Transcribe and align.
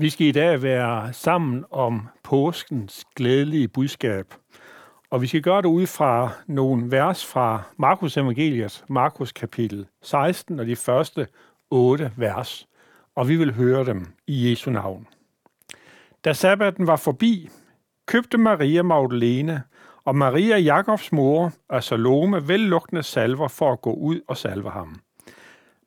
Vi 0.00 0.10
skal 0.10 0.26
i 0.26 0.32
dag 0.32 0.62
være 0.62 1.12
sammen 1.12 1.64
om 1.70 2.08
påskens 2.22 3.04
glædelige 3.16 3.68
budskab. 3.68 4.34
Og 5.10 5.22
vi 5.22 5.26
skal 5.26 5.42
gøre 5.42 5.62
det 5.62 5.68
ud 5.68 5.86
fra 5.86 6.30
nogle 6.46 6.90
vers 6.90 7.26
fra 7.26 7.62
Markus 7.76 8.16
Evangeliet, 8.16 8.84
Markus 8.88 9.32
kapitel 9.32 9.86
16 10.02 10.60
og 10.60 10.66
de 10.66 10.76
første 10.76 11.26
otte 11.70 12.12
vers. 12.16 12.68
Og 13.14 13.28
vi 13.28 13.36
vil 13.36 13.54
høre 13.54 13.84
dem 13.84 14.06
i 14.26 14.50
Jesu 14.50 14.70
navn. 14.70 15.06
Da 16.24 16.32
sabbaten 16.32 16.86
var 16.86 16.96
forbi, 16.96 17.48
købte 18.06 18.38
Maria 18.38 18.82
Magdalene 18.82 19.62
og 20.04 20.16
Maria 20.16 20.58
Jakobs 20.58 21.12
mor 21.12 21.52
og 21.68 21.84
Salome 21.84 22.48
vellugtende 22.48 23.02
salver 23.02 23.48
for 23.48 23.72
at 23.72 23.80
gå 23.80 23.92
ud 23.92 24.20
og 24.28 24.36
salve 24.36 24.70
ham. 24.70 25.00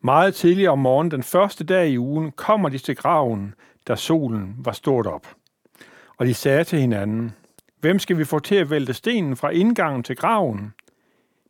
Meget 0.04 0.36
tidligere 0.36 0.71
om 0.71 0.80
morgenen 0.80 1.12
den 1.12 1.23
første 1.23 1.64
dag 1.64 1.89
i 1.89 1.98
ugen 1.98 2.32
kommer 2.32 2.70
de 2.70 2.78
til 2.78 2.96
graven, 2.96 3.54
da 3.88 3.95
solen 3.95 4.55
var 4.57 4.71
stort 4.71 5.07
op. 5.07 5.27
Og 6.17 6.26
de 6.26 6.34
sagde 6.34 6.63
til 6.63 6.80
hinanden, 6.80 7.31
hvem 7.80 7.99
skal 7.99 8.17
vi 8.17 8.26
få 8.26 8.39
til 8.39 8.55
at 8.55 8.70
vælte 8.70 8.94
stenen 8.94 9.35
fra 9.35 9.49
indgangen 9.49 10.03
til 10.03 10.16
graven? 10.16 10.73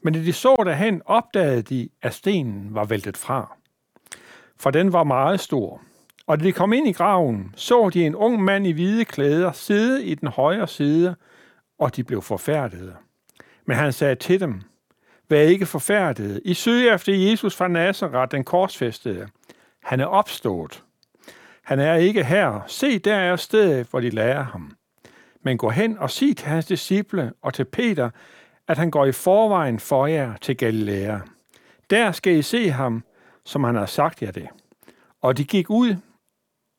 Men 0.04 0.14
da 0.14 0.20
de 0.20 0.34
så 0.34 0.64
derhen, 0.66 1.02
opdagede 1.06 1.62
de, 1.62 1.90
at 2.02 2.14
stenen 2.14 2.76
var 2.76 2.86
væltet 2.86 3.18
fra. 3.18 3.58
For 4.60 4.72
den 4.72 4.94
var 4.94 5.04
meget 5.04 5.40
stor. 5.40 5.82
Og 6.28 6.40
da 6.40 6.46
de 6.46 6.52
kom 6.52 6.74
ind 6.74 6.88
i 6.88 6.92
graven, 6.92 7.54
så 7.56 7.90
de 7.90 8.06
en 8.06 8.16
ung 8.16 8.44
mand 8.44 8.68
i 8.68 8.72
hvide 8.72 9.06
klæder 9.06 9.52
sidde 9.52 10.06
i 10.06 10.16
den 10.16 10.28
højre 10.28 10.68
side, 10.68 11.16
og 11.80 11.96
de 11.96 12.04
blev 12.04 12.22
forfærdede. 12.22 12.96
Men 13.66 13.78
han 13.78 13.94
sagde 13.94 14.16
til 14.16 14.40
dem, 14.40 14.62
Vær 15.32 15.42
ikke 15.42 15.66
forfærdede. 15.66 16.42
I 16.46 16.54
søger 16.54 16.96
efter 16.96 17.14
Jesus 17.14 17.56
fra 17.56 17.68
Nazareth, 17.68 18.32
den 18.32 18.44
korsfæstede. 18.44 19.28
Han 19.84 20.00
er 20.00 20.06
opstået. 20.06 20.84
Han 21.62 21.80
er 21.80 21.96
ikke 21.96 22.24
her. 22.24 22.62
Se, 22.68 23.00
der 23.00 23.16
er 23.16 23.36
stedet, 23.36 23.88
hvor 23.88 24.00
de 24.00 24.10
lærer 24.10 24.44
ham. 24.44 24.76
Men 25.42 25.58
gå 25.58 25.70
hen 25.70 25.98
og 25.98 26.10
sig 26.10 26.38
til 26.38 26.48
hans 26.48 26.66
disciple 26.66 27.34
og 27.42 27.54
til 27.54 27.66
Peter, 27.66 28.10
at 28.68 28.78
han 28.78 28.92
går 28.92 29.06
i 29.06 29.12
forvejen 29.12 29.80
for 29.80 30.08
jer 30.08 30.38
til 30.38 30.58
Galilea. 30.58 31.20
Der 31.90 32.12
skal 32.12 32.34
I 32.34 32.42
se 32.42 32.70
ham, 32.70 33.04
som 33.46 33.64
han 33.64 33.76
har 33.76 33.86
sagt 33.86 34.22
jer 34.22 34.32
det. 34.32 34.48
Og 35.22 35.38
de 35.38 35.46
gik 35.46 35.70
ud 35.70 35.96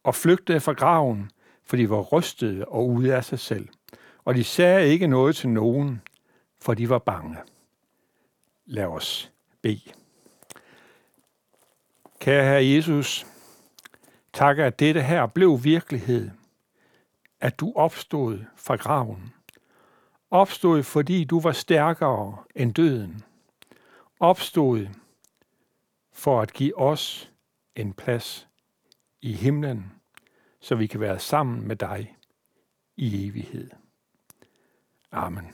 og 0.04 0.14
flygtede 0.14 0.60
fra 0.60 0.72
graven, 0.72 1.30
for 1.64 1.76
de 1.76 1.90
var 1.90 2.00
rystede 2.00 2.64
og 2.64 2.88
ude 2.88 3.14
af 3.14 3.24
sig 3.24 3.38
selv. 3.38 3.68
Og 4.24 4.34
de 4.34 4.44
sagde 4.44 4.88
ikke 4.88 5.06
noget 5.06 5.36
til 5.36 5.48
nogen, 5.48 6.02
for 6.60 6.74
de 6.74 6.88
var 6.88 6.98
bange. 6.98 7.36
Lad 8.66 8.84
os 8.84 9.32
bede. 9.62 9.90
Kære 12.20 12.44
Herre 12.44 12.66
Jesus, 12.66 13.26
tak 14.32 14.58
at 14.58 14.78
dette 14.78 15.02
her 15.02 15.26
blev 15.26 15.64
virkelighed, 15.64 16.30
at 17.40 17.60
du 17.60 17.72
opstod 17.76 18.44
fra 18.56 18.76
graven. 18.76 19.32
Opstod, 20.30 20.82
fordi 20.82 21.24
du 21.24 21.40
var 21.40 21.52
stærkere 21.52 22.36
end 22.54 22.74
døden. 22.74 23.22
Opstod 24.20 24.86
for 26.12 26.40
at 26.40 26.52
give 26.52 26.78
os 26.78 27.30
en 27.76 27.92
plads 27.92 28.48
i 29.22 29.32
himlen, 29.32 29.92
så 30.60 30.74
vi 30.74 30.86
kan 30.86 31.00
være 31.00 31.18
sammen 31.18 31.68
med 31.68 31.76
dig 31.76 32.16
i 32.96 33.26
evighed. 33.26 33.70
Amen. 35.12 35.52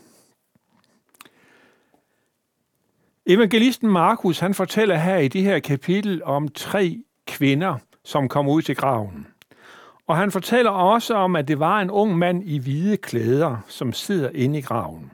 Evangelisten 3.26 3.90
Markus, 3.90 4.38
han 4.38 4.54
fortæller 4.54 4.96
her 4.96 5.16
i 5.16 5.28
det 5.28 5.42
her 5.42 5.58
kapitel 5.58 6.24
om 6.24 6.48
tre 6.48 7.02
kvinder, 7.26 7.78
som 8.08 8.28
kom 8.28 8.48
ud 8.48 8.62
til 8.62 8.76
graven. 8.76 9.26
Og 10.06 10.16
han 10.16 10.30
fortæller 10.30 10.70
også 10.70 11.14
om, 11.14 11.36
at 11.36 11.48
det 11.48 11.58
var 11.58 11.80
en 11.80 11.90
ung 11.90 12.18
mand 12.18 12.42
i 12.44 12.58
hvide 12.58 12.96
klæder, 12.96 13.56
som 13.66 13.92
sidder 13.92 14.30
inde 14.34 14.58
i 14.58 14.62
graven. 14.62 15.12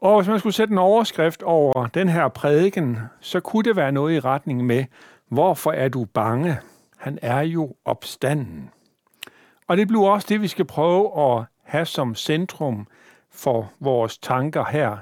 Og 0.00 0.20
hvis 0.20 0.28
man 0.28 0.38
skulle 0.38 0.54
sætte 0.54 0.72
en 0.72 0.78
overskrift 0.78 1.42
over 1.42 1.86
den 1.86 2.08
her 2.08 2.28
prædiken, 2.28 2.98
så 3.20 3.40
kunne 3.40 3.62
det 3.62 3.76
være 3.76 3.92
noget 3.92 4.14
i 4.14 4.20
retning 4.20 4.64
med, 4.64 4.84
hvorfor 5.28 5.72
er 5.72 5.88
du 5.88 6.04
bange? 6.04 6.58
Han 6.96 7.18
er 7.22 7.40
jo 7.40 7.74
opstanden. 7.84 8.70
Og 9.68 9.76
det 9.76 9.88
bliver 9.88 10.08
også 10.08 10.26
det, 10.28 10.42
vi 10.42 10.48
skal 10.48 10.64
prøve 10.64 11.20
at 11.20 11.44
have 11.64 11.84
som 11.84 12.14
centrum 12.14 12.86
for 13.30 13.72
vores 13.80 14.18
tanker 14.18 14.64
her 14.64 14.96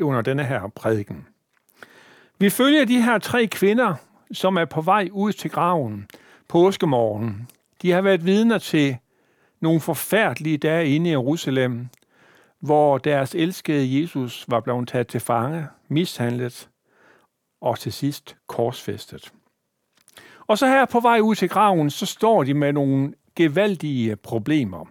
under 0.00 0.22
denne 0.22 0.44
her 0.44 0.68
prædiken. 0.68 1.26
Vi 2.38 2.50
følger 2.50 2.84
de 2.84 3.02
her 3.02 3.18
tre 3.18 3.46
kvinder, 3.46 3.94
som 4.32 4.56
er 4.56 4.64
på 4.64 4.80
vej 4.80 5.08
ud 5.12 5.32
til 5.32 5.50
graven 5.50 6.06
påskemorgen. 6.48 7.48
De 7.82 7.90
har 7.90 8.00
været 8.00 8.26
vidner 8.26 8.58
til 8.58 8.96
nogle 9.60 9.80
forfærdelige 9.80 10.58
dage 10.58 10.94
inde 10.94 11.10
i 11.10 11.12
Jerusalem, 11.12 11.88
hvor 12.60 12.98
deres 12.98 13.34
elskede 13.34 14.02
Jesus 14.02 14.44
var 14.48 14.60
blevet 14.60 14.88
taget 14.88 15.08
til 15.08 15.20
fange, 15.20 15.66
mishandlet 15.88 16.68
og 17.60 17.78
til 17.78 17.92
sidst 17.92 18.36
korsfæstet. 18.46 19.32
Og 20.46 20.58
så 20.58 20.66
her 20.66 20.84
på 20.84 21.00
vej 21.00 21.20
ud 21.20 21.34
til 21.34 21.48
graven, 21.48 21.90
så 21.90 22.06
står 22.06 22.44
de 22.44 22.54
med 22.54 22.72
nogle 22.72 23.12
gevaldige 23.36 24.16
problemer. 24.16 24.84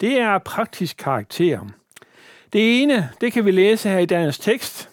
Det 0.00 0.20
er 0.20 0.38
praktisk 0.38 0.96
karakter. 0.96 1.60
Det 2.52 2.82
ene, 2.82 3.10
det 3.20 3.32
kan 3.32 3.44
vi 3.44 3.50
læse 3.50 3.88
her 3.88 3.98
i 3.98 4.06
dagens 4.06 4.38
tekst, 4.38 4.89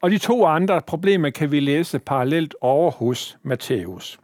og 0.00 0.10
de 0.10 0.18
to 0.18 0.44
andre 0.44 0.80
problemer 0.86 1.30
kan 1.30 1.50
vi 1.50 1.60
læse 1.60 1.98
parallelt 1.98 2.54
over 2.60 2.90
hos 2.90 3.38
Matthæus. 3.42 4.18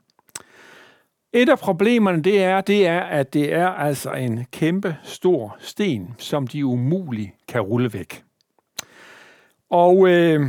Et 1.33 1.49
af 1.49 1.59
problemerne 1.59 2.22
det 2.22 2.43
er, 2.43 2.60
det 2.60 2.87
er, 2.87 3.00
at 3.00 3.34
det 3.34 3.55
er 3.55 3.69
altså 3.69 4.10
en 4.10 4.47
kæmpe 4.53 4.97
stor 5.03 5.56
sten, 5.59 6.15
som 6.19 6.47
de 6.47 6.66
umuligt 6.66 7.31
kan 7.49 7.60
rulle 7.60 7.93
væk. 7.93 8.25
Og 9.71 10.09
øh, 10.09 10.47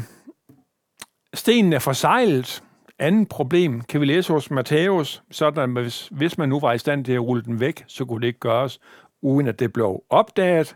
stenen 1.34 1.74
er 1.74 1.80
forsejlet. 1.80 2.64
Andet 3.00 3.30
problem 3.30 3.82
kan 3.82 4.02
vi 4.02 4.06
læse 4.06 4.34
hos 4.34 4.52
Matthæus, 4.52 5.24
sådan 5.32 5.78
at 5.78 5.84
hvis, 5.84 6.08
hvis 6.12 6.38
man 6.38 6.50
nu 6.50 6.60
var 6.60 6.74
i 6.74 6.78
stand 6.78 7.06
til 7.06 7.14
at 7.14 7.22
rulle 7.24 7.44
den 7.44 7.60
væk, 7.60 7.84
så 7.88 8.06
kunne 8.06 8.22
det 8.22 8.28
ikke 8.28 8.40
gøres, 8.40 8.80
uden 9.22 9.48
at 9.48 9.60
det 9.60 9.74
blev 9.74 10.04
opdaget. 10.10 10.76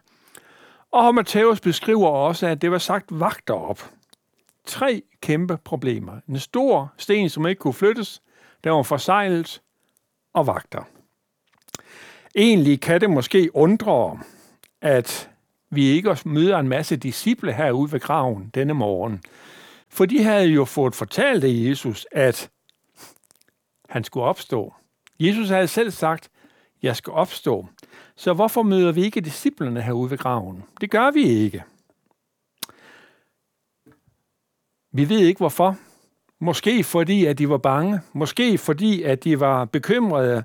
Og 0.91 1.15
Matthæus 1.15 1.59
beskriver 1.59 2.09
også, 2.09 2.47
at 2.47 2.61
det 2.61 2.71
var 2.71 2.77
sagt 2.77 3.05
vagter 3.09 3.53
op. 3.53 3.89
Tre 4.67 5.01
kæmpe 5.21 5.57
problemer. 5.57 6.19
En 6.29 6.39
stor 6.39 6.93
sten, 6.97 7.29
som 7.29 7.47
ikke 7.47 7.59
kunne 7.59 7.73
flyttes, 7.73 8.21
der 8.63 8.71
var 8.71 8.83
forsejlet, 8.83 9.61
og 10.33 10.47
vagter. 10.47 10.83
Egentlig 12.35 12.81
kan 12.81 13.01
det 13.01 13.09
måske 13.09 13.55
undre, 13.55 14.19
at 14.81 15.29
vi 15.69 15.85
ikke 15.85 16.17
møder 16.25 16.57
en 16.57 16.67
masse 16.67 16.95
disciple 16.95 17.53
herude 17.53 17.91
ved 17.91 17.99
graven 17.99 18.51
denne 18.55 18.73
morgen. 18.73 19.21
For 19.89 20.05
de 20.05 20.23
havde 20.23 20.47
jo 20.47 20.65
fået 20.65 20.95
fortalt 20.95 21.43
af 21.43 21.49
Jesus, 21.51 22.07
at 22.11 22.49
han 23.89 24.03
skulle 24.03 24.25
opstå. 24.25 24.73
Jesus 25.19 25.49
havde 25.49 25.67
selv 25.67 25.91
sagt, 25.91 26.29
jeg 26.81 26.95
skal 26.95 27.13
opstå. 27.13 27.67
Så 28.15 28.33
hvorfor 28.33 28.63
møder 28.63 28.91
vi 28.91 29.03
ikke 29.03 29.21
disciplerne 29.21 29.81
herude 29.81 30.11
ved 30.11 30.17
graven? 30.17 30.63
Det 30.81 30.91
gør 30.91 31.11
vi 31.11 31.23
ikke. 31.23 31.63
Vi 34.97 35.09
ved 35.09 35.19
ikke 35.19 35.37
hvorfor. 35.37 35.77
Måske 36.39 36.83
fordi, 36.83 37.25
at 37.25 37.37
de 37.37 37.49
var 37.49 37.57
bange. 37.57 38.01
Måske 38.13 38.57
fordi, 38.57 39.03
at 39.03 39.23
de 39.23 39.39
var 39.39 39.65
bekymrede. 39.65 40.43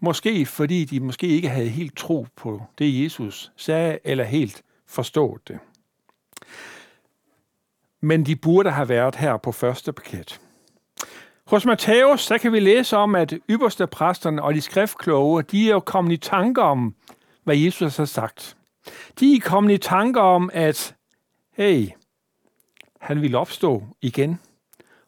Måske 0.00 0.46
fordi, 0.46 0.84
de 0.84 1.00
måske 1.00 1.26
ikke 1.26 1.48
havde 1.48 1.68
helt 1.68 1.96
tro 1.96 2.26
på 2.36 2.62
det, 2.78 3.04
Jesus 3.04 3.52
sagde, 3.56 3.98
eller 4.04 4.24
helt 4.24 4.62
forstået 4.86 5.48
det. 5.48 5.58
Men 8.00 8.26
de 8.26 8.36
burde 8.36 8.70
have 8.70 8.88
været 8.88 9.16
her 9.16 9.36
på 9.36 9.52
første 9.52 9.92
paket. 9.92 10.40
Hos 11.46 11.66
Matthæus, 11.66 12.20
så 12.20 12.38
kan 12.38 12.52
vi 12.52 12.60
læse 12.60 12.96
om, 12.96 13.14
at 13.14 13.34
ypperste 13.50 13.86
præsterne 13.86 14.42
og 14.42 14.54
de 14.54 14.60
skriftkloge, 14.60 15.42
de 15.42 15.68
er 15.68 15.72
jo 15.72 15.80
kommet 15.80 16.12
i 16.12 16.16
tanker 16.16 16.62
om, 16.62 16.94
hvad 17.44 17.56
Jesus 17.56 17.96
har 17.96 18.04
sagt. 18.04 18.56
De 19.20 19.36
er 19.36 19.40
kommet 19.40 19.74
i 19.74 19.78
tanker 19.78 20.20
om, 20.20 20.50
at 20.52 20.94
hey, 21.56 21.88
han 23.04 23.22
ville 23.22 23.38
opstå 23.38 23.82
igen. 24.02 24.40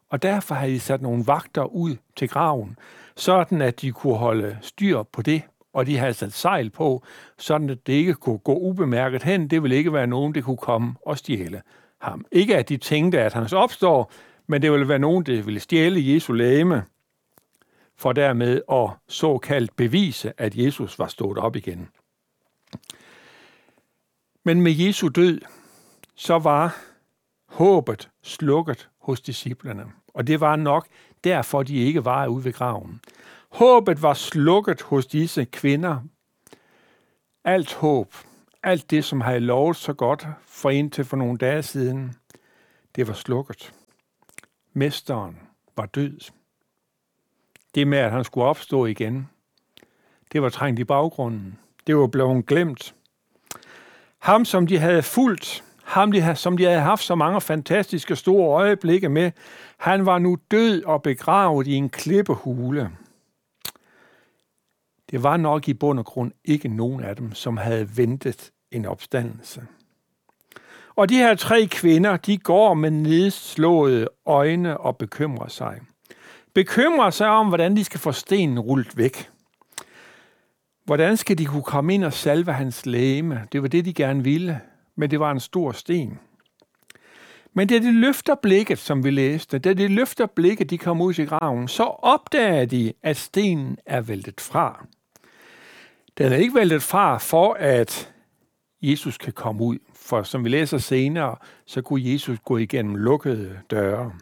Og 0.08 0.22
derfor 0.22 0.54
har 0.54 0.66
de 0.66 0.80
sat 0.80 1.02
nogle 1.02 1.26
vagter 1.26 1.64
ud 1.64 1.96
til 2.16 2.28
graven, 2.28 2.78
sådan 3.16 3.62
at 3.62 3.80
de 3.80 3.92
kunne 3.92 4.16
holde 4.16 4.58
styr 4.60 5.02
på 5.02 5.22
det, 5.22 5.42
og 5.72 5.86
de 5.86 5.98
havde 5.98 6.14
sat 6.14 6.32
sejl 6.32 6.70
på, 6.70 7.02
sådan 7.38 7.70
at 7.70 7.86
det 7.86 7.92
ikke 7.92 8.14
kunne 8.14 8.38
gå 8.38 8.54
ubemærket 8.54 9.22
hen. 9.22 9.48
Det 9.48 9.62
ville 9.62 9.76
ikke 9.76 9.92
være 9.92 10.06
nogen, 10.06 10.34
der 10.34 10.40
kunne 10.40 10.56
komme 10.56 10.94
og 11.06 11.18
stjæle 11.18 11.62
ham. 12.00 12.24
Ikke 12.32 12.56
at 12.56 12.68
de 12.68 12.76
tænkte, 12.76 13.20
at 13.20 13.32
han 13.32 13.48
opstår, 13.52 14.12
men 14.46 14.62
det 14.62 14.72
ville 14.72 14.88
være 14.88 14.98
nogen, 14.98 15.26
der 15.26 15.42
ville 15.42 15.60
stjæle 15.60 16.14
Jesu 16.14 16.32
læme, 16.32 16.84
for 17.96 18.12
dermed 18.12 18.60
at 18.72 18.90
såkaldt 19.08 19.76
bevise, 19.76 20.32
at 20.38 20.56
Jesus 20.56 20.98
var 20.98 21.06
stået 21.06 21.38
op 21.38 21.56
igen. 21.56 21.88
Men 24.44 24.60
med 24.60 24.72
Jesu 24.72 25.08
død, 25.08 25.40
så 26.14 26.38
var 26.38 26.76
håbet 27.56 28.10
slukket 28.22 28.88
hos 28.98 29.20
disciplerne. 29.20 29.84
Og 30.14 30.26
det 30.26 30.40
var 30.40 30.56
nok 30.56 30.86
derfor, 31.24 31.62
de 31.62 31.76
ikke 31.76 32.04
var 32.04 32.26
ude 32.26 32.44
ved 32.44 32.52
graven. 32.52 33.00
Håbet 33.48 34.02
var 34.02 34.14
slukket 34.14 34.82
hos 34.82 35.06
disse 35.06 35.44
kvinder. 35.44 36.00
Alt 37.44 37.74
håb, 37.74 38.14
alt 38.62 38.90
det, 38.90 39.04
som 39.04 39.20
havde 39.20 39.40
lovet 39.40 39.76
så 39.76 39.92
godt 39.92 40.26
for 40.46 40.70
indtil 40.70 41.04
for 41.04 41.16
nogle 41.16 41.38
dage 41.38 41.62
siden, 41.62 42.14
det 42.96 43.08
var 43.08 43.14
slukket. 43.14 43.72
Mesteren 44.72 45.38
var 45.76 45.86
død. 45.86 46.30
Det 47.74 47.88
med, 47.88 47.98
at 47.98 48.12
han 48.12 48.24
skulle 48.24 48.46
opstå 48.46 48.86
igen, 48.86 49.28
det 50.32 50.42
var 50.42 50.48
trængt 50.48 50.80
i 50.80 50.84
baggrunden. 50.84 51.58
Det 51.86 51.96
var 51.96 52.06
blevet 52.06 52.46
glemt. 52.46 52.94
Ham, 54.18 54.44
som 54.44 54.66
de 54.66 54.78
havde 54.78 55.02
fulgt, 55.02 55.64
ham, 55.86 56.12
de, 56.12 56.34
som 56.34 56.56
de 56.56 56.64
havde 56.64 56.80
haft 56.80 57.04
så 57.04 57.14
mange 57.14 57.40
fantastiske 57.40 58.16
store 58.16 58.48
øjeblikke 58.48 59.08
med, 59.08 59.32
han 59.78 60.06
var 60.06 60.18
nu 60.18 60.38
død 60.50 60.84
og 60.84 61.02
begravet 61.02 61.66
i 61.66 61.74
en 61.74 61.88
klippehule. 61.88 62.90
Det 65.10 65.22
var 65.22 65.36
nok 65.36 65.68
i 65.68 65.74
bund 65.74 65.98
og 65.98 66.04
grund 66.04 66.32
ikke 66.44 66.68
nogen 66.68 67.04
af 67.04 67.16
dem, 67.16 67.34
som 67.34 67.56
havde 67.56 67.96
ventet 67.96 68.50
en 68.70 68.86
opstandelse. 68.86 69.62
Og 70.96 71.08
de 71.08 71.16
her 71.16 71.34
tre 71.34 71.66
kvinder, 71.66 72.16
de 72.16 72.38
går 72.38 72.74
med 72.74 72.90
nedslåede 72.90 74.08
øjne 74.26 74.78
og 74.78 74.96
bekymrer 74.96 75.48
sig. 75.48 75.80
Bekymrer 76.54 77.10
sig 77.10 77.28
om, 77.28 77.48
hvordan 77.48 77.76
de 77.76 77.84
skal 77.84 78.00
få 78.00 78.12
stenen 78.12 78.60
rullet 78.60 78.96
væk. 78.96 79.30
Hvordan 80.84 81.16
skal 81.16 81.38
de 81.38 81.44
kunne 81.44 81.62
komme 81.62 81.94
ind 81.94 82.04
og 82.04 82.12
salve 82.12 82.52
hans 82.52 82.86
læme? 82.86 83.46
Det 83.52 83.62
var 83.62 83.68
det, 83.68 83.84
de 83.84 83.94
gerne 83.94 84.24
ville, 84.24 84.60
men 84.96 85.10
det 85.10 85.20
var 85.20 85.30
en 85.30 85.40
stor 85.40 85.72
sten. 85.72 86.18
Men 87.54 87.68
da 87.68 87.78
de 87.78 88.00
løfter 88.00 88.34
blikket, 88.34 88.78
som 88.78 89.04
vi 89.04 89.10
læste, 89.10 89.58
da 89.58 89.72
de 89.72 89.88
løfter 89.88 90.26
blikket, 90.26 90.70
de 90.70 90.78
kommer 90.78 91.04
ud 91.04 91.14
til 91.14 91.28
graven, 91.28 91.68
så 91.68 91.82
opdager 91.84 92.64
de, 92.64 92.92
at 93.02 93.16
stenen 93.16 93.78
er 93.86 94.00
væltet 94.00 94.40
fra. 94.40 94.86
Den 96.18 96.32
er 96.32 96.36
ikke 96.36 96.54
væltet 96.54 96.82
fra, 96.82 97.18
for 97.18 97.54
at 97.54 98.12
Jesus 98.82 99.18
kan 99.18 99.32
komme 99.32 99.62
ud. 99.62 99.78
For 99.94 100.22
som 100.22 100.44
vi 100.44 100.48
læser 100.48 100.78
senere, 100.78 101.36
så 101.66 101.82
kunne 101.82 102.12
Jesus 102.12 102.38
gå 102.44 102.56
igennem 102.56 102.94
lukkede 102.94 103.60
døre. 103.70 104.12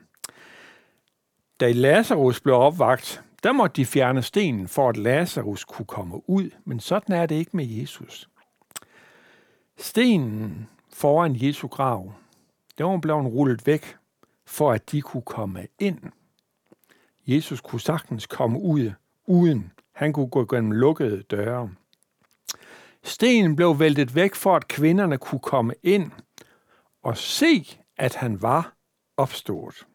Da 1.60 1.72
Lazarus 1.72 2.40
blev 2.40 2.54
opvagt, 2.54 3.22
der 3.42 3.52
måtte 3.52 3.76
de 3.76 3.86
fjerne 3.86 4.22
stenen, 4.22 4.68
for 4.68 4.88
at 4.88 4.96
Lazarus 4.96 5.64
kunne 5.64 5.86
komme 5.86 6.30
ud, 6.30 6.50
men 6.64 6.80
sådan 6.80 7.14
er 7.14 7.26
det 7.26 7.34
ikke 7.34 7.56
med 7.56 7.66
Jesus. 7.66 8.28
Stenen 9.76 10.68
foran 10.92 11.36
Jesu 11.36 11.68
grav, 11.68 12.12
den 12.78 12.86
var 12.86 12.98
blevet 12.98 13.26
rullet 13.26 13.66
væk, 13.66 13.96
for 14.46 14.72
at 14.72 14.92
de 14.92 15.00
kunne 15.00 15.22
komme 15.22 15.66
ind. 15.78 15.98
Jesus 17.26 17.60
kunne 17.60 17.80
sagtens 17.80 18.26
komme 18.26 18.60
ud 18.60 18.90
uden. 19.26 19.72
Han 19.92 20.12
kunne 20.12 20.28
gå 20.28 20.44
gennem 20.44 20.72
lukkede 20.72 21.22
døre. 21.22 21.70
Stenen 23.02 23.56
blev 23.56 23.78
væltet 23.78 24.14
væk 24.14 24.34
for, 24.34 24.56
at 24.56 24.68
kvinderne 24.68 25.18
kunne 25.18 25.40
komme 25.40 25.74
ind 25.82 26.10
og 27.02 27.16
se, 27.16 27.78
at 27.96 28.14
han 28.14 28.42
var 28.42 28.74
opstået. 29.16 29.86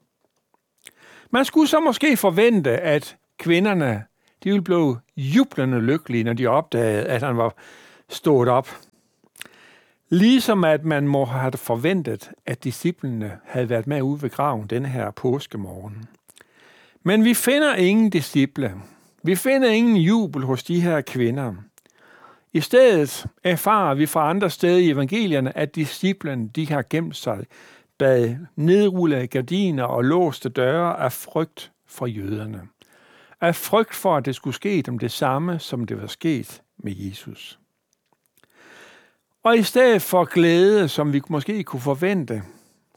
Man 1.32 1.46
skulle 1.46 1.68
så 1.68 1.80
måske 1.80 2.18
forvente, 2.18 2.72
at 2.78 3.18
kvinderne 3.38 4.06
de 4.44 4.50
ville 4.50 4.64
blive 4.64 5.00
jublende 5.18 5.80
lykkelige, 5.80 6.24
når 6.24 6.34
de 6.34 6.48
opdagede, 6.48 7.06
at 7.06 7.24
han 7.24 7.38
var 7.38 7.56
stået 8.10 8.50
op. 8.50 8.70
Ligesom 10.10 10.64
at 10.64 10.86
man 10.86 11.08
må 11.08 11.26
have 11.26 11.52
forventet, 11.52 12.32
at 12.46 12.64
disciplene 12.64 13.38
havde 13.46 13.70
været 13.70 13.88
med 13.88 14.02
ude 14.02 14.22
ved 14.22 14.30
graven 14.30 14.68
den 14.68 14.86
her 14.86 15.12
påskemorgen. 15.12 16.06
Men 17.04 17.26
vi 17.26 17.34
finder 17.34 17.76
ingen 17.76 18.10
disciple. 18.10 18.74
Vi 19.24 19.36
finder 19.36 19.70
ingen 19.70 19.98
jubel 19.98 20.44
hos 20.44 20.64
de 20.64 20.82
her 20.82 21.02
kvinder. 21.02 21.54
I 22.54 22.62
stedet 22.62 23.26
erfarer 23.44 23.96
vi 23.96 24.06
fra 24.06 24.30
andre 24.30 24.50
steder 24.50 24.78
i 24.78 24.90
evangelierne, 24.90 25.58
at 25.58 25.76
disciplene 25.76 26.50
de 26.56 26.70
har 26.70 26.86
gemt 26.90 27.16
sig 27.16 27.46
bag 27.98 28.38
nedrullede 28.56 29.28
gardiner 29.28 29.84
og 29.84 30.04
låste 30.04 30.50
døre 30.50 31.00
af 31.00 31.12
frygt 31.12 31.72
for 31.88 32.06
jøderne. 32.06 32.62
Af 33.42 33.56
frygt 33.56 33.96
for, 33.96 34.18
at 34.18 34.26
det 34.26 34.36
skulle 34.36 34.56
ske 34.56 34.82
dem 34.82 35.00
det 35.00 35.12
samme, 35.12 35.60
som 35.60 35.86
det 35.86 36.02
var 36.02 36.08
sket 36.08 36.62
med 36.78 36.94
Jesus. 36.96 37.60
Og 39.44 39.58
i 39.58 39.64
stedet 39.64 40.02
for 40.02 40.26
glæde, 40.26 40.88
som 40.88 41.14
vi 41.14 41.22
måske 41.30 41.64
kunne 41.64 41.82
forvente 41.82 42.44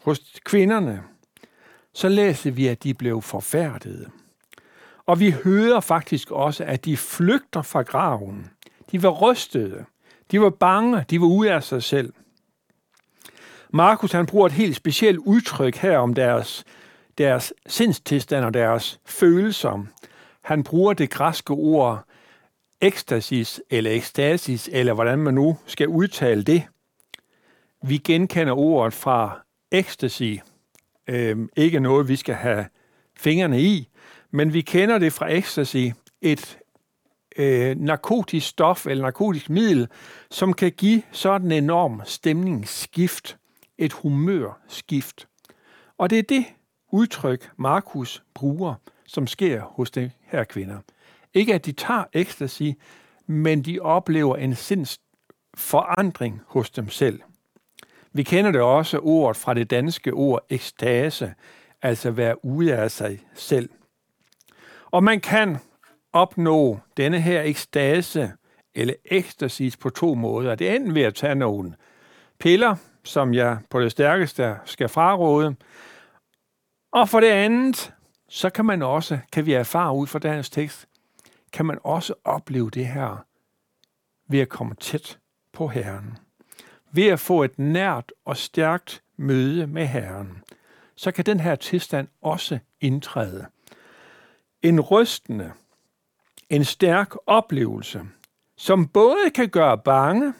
hos 0.02 0.20
kvinderne, 0.44 1.02
så 1.94 2.08
læste 2.08 2.54
vi, 2.54 2.66
at 2.66 2.82
de 2.82 2.94
blev 2.94 3.22
forfærdede. 3.22 4.10
Og 5.06 5.20
vi 5.20 5.34
hører 5.44 5.80
faktisk 5.80 6.30
også, 6.30 6.64
at 6.64 6.84
de 6.84 6.96
flygter 6.96 7.62
fra 7.62 7.82
graven. 7.82 8.50
De 8.92 9.02
var 9.02 9.10
rystede. 9.10 9.84
De 10.30 10.40
var 10.40 10.50
bange. 10.50 11.04
De 11.10 11.20
var 11.20 11.26
ude 11.26 11.52
af 11.52 11.62
sig 11.62 11.82
selv. 11.82 12.12
Markus 13.70 14.12
han 14.12 14.26
bruger 14.26 14.46
et 14.46 14.52
helt 14.52 14.76
specielt 14.76 15.18
udtryk 15.18 15.76
her 15.76 15.98
om 15.98 16.14
deres, 16.14 16.64
deres 17.18 17.52
sindstilstand 17.66 18.44
og 18.44 18.54
deres 18.54 19.00
følelser. 19.04 19.86
Han 20.42 20.64
bruger 20.64 20.92
det 20.92 21.10
græske 21.10 21.52
ord 21.52 22.04
ekstasis 22.82 23.60
eller 23.70 23.90
ekstasis, 23.90 24.68
eller 24.72 24.92
hvordan 24.92 25.18
man 25.18 25.34
nu 25.34 25.58
skal 25.66 25.88
udtale 25.88 26.42
det. 26.42 26.62
Vi 27.82 27.96
genkender 27.96 28.52
ordet 28.52 28.94
fra 28.94 29.40
ecstasy. 29.70 30.34
Øhm, 31.08 31.48
ikke 31.56 31.80
noget, 31.80 32.08
vi 32.08 32.16
skal 32.16 32.34
have 32.34 32.66
fingrene 33.16 33.60
i, 33.60 33.88
men 34.30 34.52
vi 34.52 34.60
kender 34.60 34.98
det 34.98 35.12
fra 35.12 35.32
ecstasy, 35.32 35.86
et 36.20 36.58
øh, 37.36 37.80
narkotisk 37.80 38.48
stof 38.48 38.86
eller 38.86 39.02
narkotisk 39.02 39.50
middel, 39.50 39.88
som 40.30 40.52
kan 40.52 40.72
give 40.72 41.02
sådan 41.12 41.52
en 41.52 41.64
enorm 41.64 42.02
stemningsskift, 42.04 43.36
et 43.78 43.92
humørskift. 43.92 45.28
Og 45.98 46.10
det 46.10 46.18
er 46.18 46.22
det 46.22 46.44
udtryk, 46.92 47.50
Markus 47.56 48.22
bruger, 48.34 48.74
som 49.06 49.26
sker 49.26 49.60
hos 49.60 49.90
de 49.90 50.10
her 50.22 50.44
kvinder. 50.44 50.78
Ikke 51.34 51.54
at 51.54 51.66
de 51.66 51.72
tager 51.72 52.04
ecstasy, 52.12 52.70
men 53.26 53.62
de 53.62 53.80
oplever 53.80 54.36
en 54.36 54.54
sinds 54.54 55.00
forandring 55.54 56.40
hos 56.46 56.70
dem 56.70 56.88
selv. 56.88 57.20
Vi 58.12 58.22
kender 58.22 58.50
det 58.50 58.60
også 58.60 58.98
ordet 58.98 59.36
fra 59.36 59.54
det 59.54 59.70
danske 59.70 60.12
ord 60.12 60.46
ekstase, 60.50 61.34
altså 61.82 62.10
være 62.10 62.44
ude 62.44 62.76
af 62.76 62.90
sig 62.90 63.20
selv. 63.34 63.70
Og 64.90 65.04
man 65.04 65.20
kan 65.20 65.56
opnå 66.12 66.78
denne 66.96 67.20
her 67.20 67.42
ekstase 67.42 68.32
eller 68.74 68.94
ekstasis 69.04 69.76
på 69.76 69.90
to 69.90 70.14
måder. 70.14 70.54
Det 70.54 70.70
er 70.70 70.74
enten 70.74 70.94
ved 70.94 71.02
at 71.02 71.14
tage 71.14 71.34
nogle 71.34 71.74
piller, 72.38 72.76
som 73.04 73.34
jeg 73.34 73.58
på 73.70 73.80
det 73.80 73.90
stærkeste 73.90 74.56
skal 74.64 74.88
fraråde, 74.88 75.56
og 76.92 77.08
for 77.08 77.20
det 77.20 77.30
andet, 77.30 77.92
så 78.28 78.50
kan 78.50 78.64
man 78.64 78.82
også, 78.82 79.18
kan 79.32 79.46
vi 79.46 79.52
erfare 79.52 79.94
ud 79.94 80.06
fra 80.06 80.18
dagens 80.18 80.50
tekst, 80.50 80.86
kan 81.52 81.66
man 81.66 81.78
også 81.84 82.14
opleve 82.24 82.70
det 82.70 82.86
her 82.86 83.24
ved 84.28 84.40
at 84.40 84.48
komme 84.48 84.74
tæt 84.74 85.18
på 85.52 85.68
Herren. 85.68 86.18
Ved 86.92 87.06
at 87.06 87.20
få 87.20 87.42
et 87.42 87.58
nært 87.58 88.12
og 88.24 88.36
stærkt 88.36 89.02
møde 89.16 89.66
med 89.66 89.86
Herren, 89.86 90.42
så 90.96 91.12
kan 91.12 91.26
den 91.26 91.40
her 91.40 91.54
tilstand 91.54 92.08
også 92.22 92.58
indtræde. 92.80 93.46
En 94.62 94.80
rystende, 94.80 95.52
en 96.48 96.64
stærk 96.64 97.14
oplevelse, 97.26 98.04
som 98.56 98.88
både 98.88 99.30
kan 99.34 99.48
gøre 99.48 99.78
bange 99.78 100.34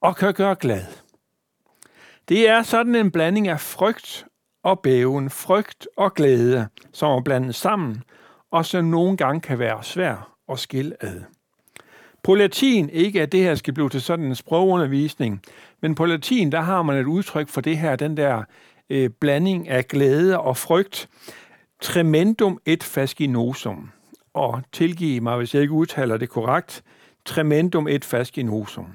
og 0.00 0.16
kan 0.16 0.34
gøre 0.34 0.54
glad. 0.54 0.86
Det 2.28 2.48
er 2.48 2.62
sådan 2.62 2.94
en 2.94 3.10
blanding 3.10 3.48
af 3.48 3.60
frygt 3.60 4.26
og 4.62 4.80
bæven, 4.80 5.30
frygt 5.30 5.88
og 5.96 6.14
glæde, 6.14 6.68
som 6.92 7.12
er 7.12 7.22
blandet 7.22 7.54
sammen, 7.54 8.02
og 8.50 8.66
som 8.66 8.84
nogle 8.84 9.16
gange 9.16 9.40
kan 9.40 9.58
være 9.58 9.82
svær 9.82 10.34
at 10.52 10.58
skille 10.58 11.04
ad. 11.04 11.20
På 12.22 12.34
latin, 12.34 12.90
ikke 12.90 13.22
at 13.22 13.32
det 13.32 13.40
her 13.40 13.54
skal 13.54 13.74
blive 13.74 13.88
til 13.88 14.02
sådan 14.02 14.24
en 14.24 14.34
sprogundervisning, 14.34 15.42
men 15.80 15.94
på 15.94 16.04
latin, 16.06 16.52
der 16.52 16.60
har 16.60 16.82
man 16.82 16.96
et 16.96 17.06
udtryk 17.06 17.48
for 17.48 17.60
det 17.60 17.78
her, 17.78 17.96
den 17.96 18.16
der 18.16 18.42
øh, 18.90 19.10
blanding 19.10 19.68
af 19.68 19.88
glæde 19.88 20.40
og 20.40 20.56
frygt. 20.56 21.08
Tremendum 21.80 22.60
et 22.66 22.82
fascinosum. 22.82 23.90
Og 24.34 24.62
tilgiv 24.72 25.22
mig, 25.22 25.36
hvis 25.36 25.54
jeg 25.54 25.62
ikke 25.62 25.74
udtaler 25.74 26.16
det 26.16 26.28
korrekt. 26.28 26.82
Tremendum 27.24 27.88
et 27.88 28.04
fascinosum. 28.04 28.86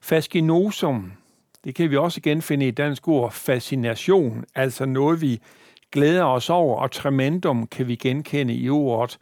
Fascinosum, 0.00 1.12
det 1.64 1.74
kan 1.74 1.90
vi 1.90 1.96
også 1.96 2.20
genfinde 2.20 2.68
i 2.68 2.70
dansk 2.70 3.08
ord 3.08 3.32
fascination, 3.32 4.44
altså 4.54 4.86
noget, 4.86 5.20
vi 5.20 5.40
glæder 5.94 6.24
os 6.24 6.50
over, 6.50 6.80
og 6.80 6.90
tremendum 6.90 7.66
kan 7.66 7.88
vi 7.88 7.96
genkende 7.96 8.54
i 8.54 8.70
ordet 8.70 9.18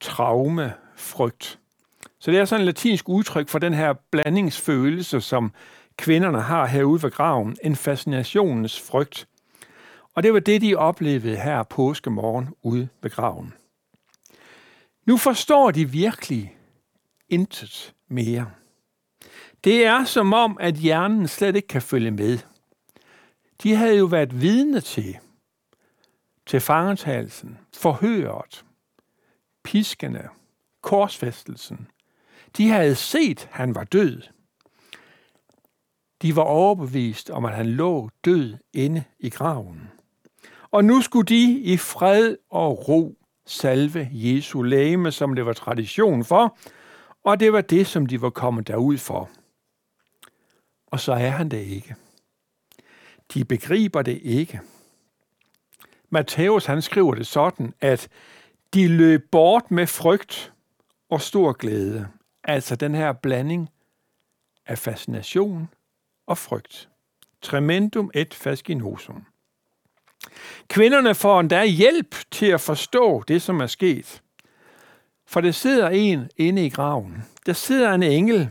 traume, 0.00 0.72
frygt. 0.96 1.58
Så 2.18 2.30
det 2.30 2.40
er 2.40 2.44
sådan 2.44 2.60
et 2.60 2.66
latinsk 2.66 3.08
udtryk 3.08 3.48
for 3.48 3.58
den 3.58 3.74
her 3.74 3.92
blandingsfølelse, 4.10 5.20
som 5.20 5.52
kvinderne 5.96 6.40
har 6.40 6.66
herude 6.66 7.02
ved 7.02 7.10
graven, 7.10 7.56
en 7.64 7.76
fascinationens 7.76 8.80
frygt. 8.80 9.28
Og 10.14 10.22
det 10.22 10.32
var 10.32 10.40
det, 10.40 10.60
de 10.60 10.76
oplevede 10.76 11.36
her 11.36 11.62
påskemorgen 11.62 12.48
ude 12.62 12.88
ved 13.02 13.10
graven. 13.10 13.54
Nu 15.06 15.16
forstår 15.16 15.70
de 15.70 15.90
virkelig 15.90 16.56
intet 17.28 17.94
mere. 18.08 18.50
Det 19.64 19.86
er 19.86 20.04
som 20.04 20.32
om, 20.32 20.56
at 20.60 20.74
hjernen 20.74 21.28
slet 21.28 21.56
ikke 21.56 21.68
kan 21.68 21.82
følge 21.82 22.10
med. 22.10 22.38
De 23.62 23.74
havde 23.74 23.98
jo 23.98 24.04
været 24.04 24.40
vidne 24.40 24.80
til, 24.80 25.18
til 26.50 26.60
fangetagelsen, 26.60 27.58
forhøret, 27.76 28.64
piskene, 29.64 30.28
korsfæstelsen. 30.82 31.88
De 32.56 32.68
havde 32.68 32.94
set, 32.94 33.44
at 33.44 33.48
han 33.52 33.74
var 33.74 33.84
død. 33.84 34.22
De 36.22 36.36
var 36.36 36.42
overbevist 36.42 37.30
om, 37.30 37.44
at 37.44 37.54
han 37.54 37.66
lå 37.66 38.10
død 38.24 38.56
inde 38.72 39.04
i 39.18 39.30
graven. 39.30 39.90
Og 40.70 40.84
nu 40.84 41.00
skulle 41.00 41.26
de 41.26 41.60
i 41.60 41.76
fred 41.76 42.36
og 42.50 42.88
ro 42.88 43.18
salve 43.46 44.08
Jesu 44.12 44.62
læme, 44.62 45.12
som 45.12 45.34
det 45.34 45.46
var 45.46 45.52
tradition 45.52 46.24
for, 46.24 46.58
og 47.24 47.40
det 47.40 47.52
var 47.52 47.60
det, 47.60 47.86
som 47.86 48.06
de 48.06 48.22
var 48.22 48.30
kommet 48.30 48.68
derud 48.68 48.98
for. 48.98 49.30
Og 50.86 51.00
så 51.00 51.12
er 51.12 51.30
han 51.30 51.48
det 51.48 51.60
ikke. 51.60 51.94
De 53.34 53.44
begriber 53.44 54.02
det 54.02 54.20
ikke. 54.22 54.60
Matthæus 56.10 56.66
han 56.66 56.82
skriver 56.82 57.14
det 57.14 57.26
sådan, 57.26 57.74
at 57.80 58.08
de 58.74 58.88
løb 58.88 59.30
bort 59.32 59.70
med 59.70 59.86
frygt 59.86 60.52
og 61.10 61.20
stor 61.20 61.52
glæde. 61.52 62.08
Altså 62.44 62.76
den 62.76 62.94
her 62.94 63.12
blanding 63.12 63.68
af 64.66 64.78
fascination 64.78 65.68
og 66.26 66.38
frygt. 66.38 66.88
Tremendum 67.42 68.10
et 68.14 68.34
fascinosum. 68.34 69.26
Kvinderne 70.68 71.14
får 71.14 71.40
endda 71.40 71.64
hjælp 71.64 72.14
til 72.30 72.46
at 72.46 72.60
forstå 72.60 73.22
det, 73.28 73.42
som 73.42 73.60
er 73.60 73.66
sket. 73.66 74.22
For 75.26 75.40
der 75.40 75.50
sidder 75.50 75.88
en 75.88 76.30
inde 76.36 76.66
i 76.66 76.70
graven. 76.70 77.24
Der 77.46 77.52
sidder 77.52 77.92
en 77.92 78.02
engel 78.02 78.50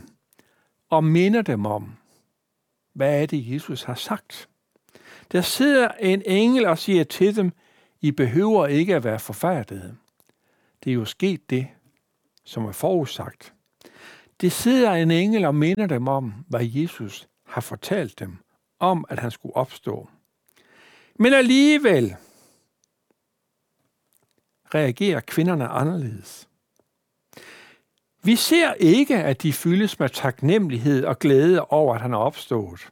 og 0.90 1.04
minder 1.04 1.42
dem 1.42 1.66
om, 1.66 1.96
hvad 2.94 3.22
er 3.22 3.26
det, 3.26 3.52
Jesus 3.52 3.82
har 3.82 3.94
sagt. 3.94 4.49
Der 5.32 5.40
sidder 5.40 5.88
en 5.88 6.22
engel 6.26 6.66
og 6.66 6.78
siger 6.78 7.04
til 7.04 7.36
dem, 7.36 7.52
I 8.00 8.10
behøver 8.10 8.66
ikke 8.66 8.96
at 8.96 9.04
være 9.04 9.18
forfærdede. 9.18 9.96
Det 10.84 10.90
er 10.90 10.94
jo 10.94 11.04
sket 11.04 11.50
det, 11.50 11.68
som 12.44 12.64
er 12.64 12.72
forudsagt. 12.72 13.54
Det 14.40 14.52
sidder 14.52 14.92
en 14.92 15.10
engel 15.10 15.44
og 15.44 15.54
minder 15.54 15.86
dem 15.86 16.08
om, 16.08 16.34
hvad 16.48 16.64
Jesus 16.64 17.28
har 17.46 17.60
fortalt 17.60 18.18
dem 18.18 18.36
om, 18.78 19.04
at 19.08 19.18
han 19.18 19.30
skulle 19.30 19.56
opstå. 19.56 20.08
Men 21.18 21.32
alligevel 21.32 22.16
reagerer 24.74 25.20
kvinderne 25.20 25.68
anderledes. 25.68 26.48
Vi 28.22 28.36
ser 28.36 28.74
ikke, 28.74 29.16
at 29.16 29.42
de 29.42 29.52
fyldes 29.52 29.98
med 29.98 30.08
taknemmelighed 30.08 31.04
og 31.04 31.18
glæde 31.18 31.64
over, 31.64 31.94
at 31.94 32.00
han 32.00 32.12
er 32.12 32.18
opstået. 32.18 32.90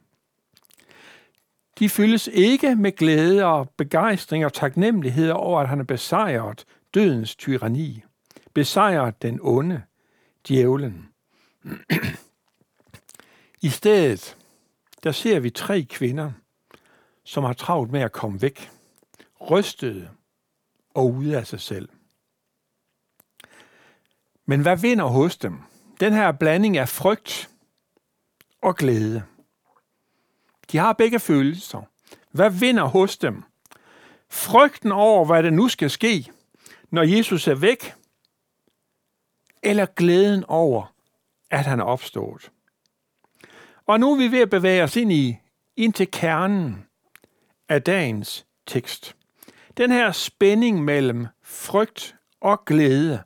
De 1.79 1.89
fyldes 1.89 2.27
ikke 2.27 2.75
med 2.75 2.91
glæde 2.91 3.45
og 3.45 3.69
begejstring 3.69 4.45
og 4.45 4.53
taknemmelighed 4.53 5.29
over, 5.29 5.59
at 5.59 5.69
han 5.69 5.79
er 5.79 5.83
besejret 5.83 6.65
dødens 6.93 7.35
tyranni, 7.35 8.03
besejret 8.53 9.21
den 9.21 9.39
onde, 9.41 9.81
djævlen. 10.47 11.09
I 13.61 13.69
stedet, 13.69 14.37
der 15.03 15.11
ser 15.11 15.39
vi 15.39 15.49
tre 15.49 15.83
kvinder, 15.89 16.31
som 17.23 17.43
har 17.43 17.53
travlt 17.53 17.91
med 17.91 18.01
at 18.01 18.11
komme 18.11 18.41
væk, 18.41 18.71
rystede 19.41 20.09
og 20.93 21.13
ude 21.13 21.37
af 21.37 21.47
sig 21.47 21.59
selv. 21.59 21.89
Men 24.45 24.61
hvad 24.61 24.77
vinder 24.77 25.05
hos 25.05 25.37
dem? 25.37 25.57
Den 25.99 26.13
her 26.13 26.31
blanding 26.31 26.77
af 26.77 26.89
frygt 26.89 27.49
og 28.61 28.75
glæde. 28.75 29.23
De 30.71 30.77
har 30.77 30.93
begge 30.93 31.19
følelser. 31.19 31.81
Hvad 32.31 32.49
vinder 32.49 32.83
hos 32.83 33.17
dem? 33.17 33.43
Frygten 34.29 34.91
over, 34.91 35.25
hvad 35.25 35.43
der 35.43 35.49
nu 35.49 35.67
skal 35.67 35.89
ske, 35.89 36.31
når 36.91 37.03
Jesus 37.03 37.47
er 37.47 37.55
væk, 37.55 37.93
eller 39.63 39.85
glæden 39.85 40.43
over, 40.47 40.93
at 41.49 41.65
han 41.65 41.79
er 41.79 41.83
opstået. 41.83 42.51
Og 43.85 43.99
nu 43.99 44.13
er 44.13 44.17
vi 44.17 44.31
ved 44.31 44.39
at 44.39 44.49
bevæge 44.49 44.83
os 44.83 44.95
ind 44.95 45.11
i 45.11 45.37
ind 45.75 45.93
til 45.93 46.11
kernen 46.11 46.85
af 47.69 47.83
dagens 47.83 48.45
tekst. 48.67 49.15
Den 49.77 49.91
her 49.91 50.11
spænding 50.11 50.83
mellem 50.83 51.27
frygt 51.41 52.15
og 52.41 52.65
glæde, 52.65 53.23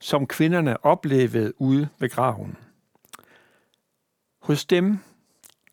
som 0.00 0.26
kvinderne 0.26 0.84
oplevede 0.84 1.60
ude 1.60 1.88
ved 1.98 2.10
graven. 2.10 2.56
Hos 4.42 4.64
dem, 4.64 4.98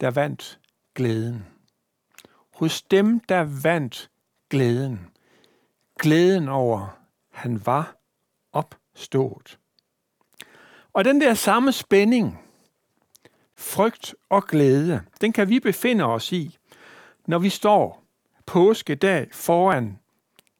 der 0.02 0.12
vandt 0.12 0.59
glæden. 1.00 1.46
Hos 2.54 2.82
dem, 2.82 3.20
der 3.20 3.62
vandt 3.64 4.10
glæden. 4.50 5.08
Glæden 6.00 6.48
over, 6.48 6.98
han 7.32 7.66
var 7.66 7.96
opstået. 8.52 9.60
Og 10.94 11.06
den 11.06 11.22
der 11.22 11.34
samme 11.34 11.72
spænding, 11.72 12.40
frygt 13.58 14.16
og 14.30 14.48
glæde, 14.48 15.02
den 15.22 15.34
kan 15.34 15.50
vi 15.50 15.60
befinde 15.60 16.04
os 16.04 16.32
i, 16.32 16.58
når 17.28 17.40
vi 17.40 17.50
står 17.50 18.04
påskedag 18.46 19.28
foran 19.32 20.00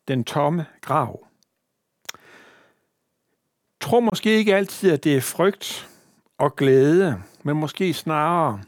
den 0.08 0.24
tomme 0.24 0.66
grav. 0.82 1.28
Tror 3.80 4.00
måske 4.00 4.30
ikke 4.30 4.56
altid, 4.56 4.92
at 4.92 5.04
det 5.04 5.18
er 5.18 5.22
frygt 5.22 5.90
og 6.38 6.56
glæde, 6.56 7.24
men 7.44 7.58
måske 7.58 7.94
snarere 7.94 8.62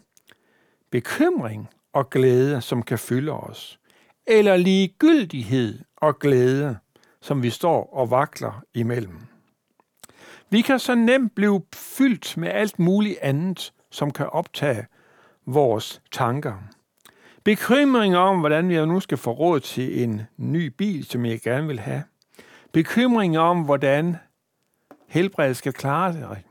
bekymring 0.92 1.70
og 1.94 2.10
glæde, 2.10 2.62
som 2.62 2.84
kan 2.84 3.00
fylde 3.00 3.32
os. 3.32 3.80
Eller 4.28 4.56
ligegyldighed 4.56 5.80
og 5.98 6.20
glæde, 6.20 6.78
som 7.22 7.44
vi 7.44 7.50
står 7.50 7.94
og 7.94 8.12
vakler 8.12 8.64
imellem. 8.74 9.20
Vi 10.50 10.62
kan 10.62 10.80
så 10.80 10.96
nemt 10.96 11.36
blive 11.36 11.62
fyldt 11.74 12.38
med 12.38 12.50
alt 12.50 12.80
muligt 12.80 13.18
andet, 13.22 13.74
som 13.92 14.12
kan 14.12 14.30
optage 14.30 14.86
vores 15.46 16.02
tanker. 16.12 16.54
Bekymring 17.44 18.18
om, 18.18 18.40
hvordan 18.40 18.72
jeg 18.72 18.86
nu 18.86 19.00
skal 19.00 19.18
få 19.18 19.32
råd 19.32 19.60
til 19.60 20.04
en 20.04 20.22
ny 20.38 20.66
bil, 20.66 21.06
som 21.06 21.26
jeg 21.26 21.42
gerne 21.42 21.68
vil 21.68 21.80
have. 21.80 22.04
Bekymring 22.72 23.38
om, 23.38 23.62
hvordan 23.62 24.18
helbredet 25.08 25.58
skal 25.58 25.74
klare 25.74 26.14
sig. 26.14 26.44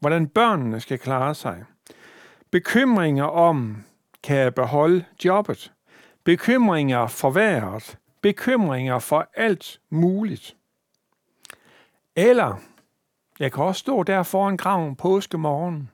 Hvordan 0.00 0.28
børnene 0.28 0.80
skal 0.80 0.98
klare 0.98 1.34
sig. 1.34 1.64
Bekymringer 2.56 3.24
om, 3.24 3.84
kan 4.22 4.36
jeg 4.36 4.54
beholde 4.54 5.04
jobbet? 5.24 5.72
Bekymringer 6.24 7.06
for 7.06 7.30
vejret. 7.30 7.98
Bekymringer 8.20 8.98
for 8.98 9.30
alt 9.34 9.80
muligt. 9.90 10.56
Eller, 12.14 12.60
jeg 13.38 13.52
kan 13.52 13.64
også 13.64 13.78
stå 13.78 14.02
der 14.02 14.22
foran 14.22 14.56
graven 14.56 14.96
påske 14.96 15.38
morgen 15.38 15.90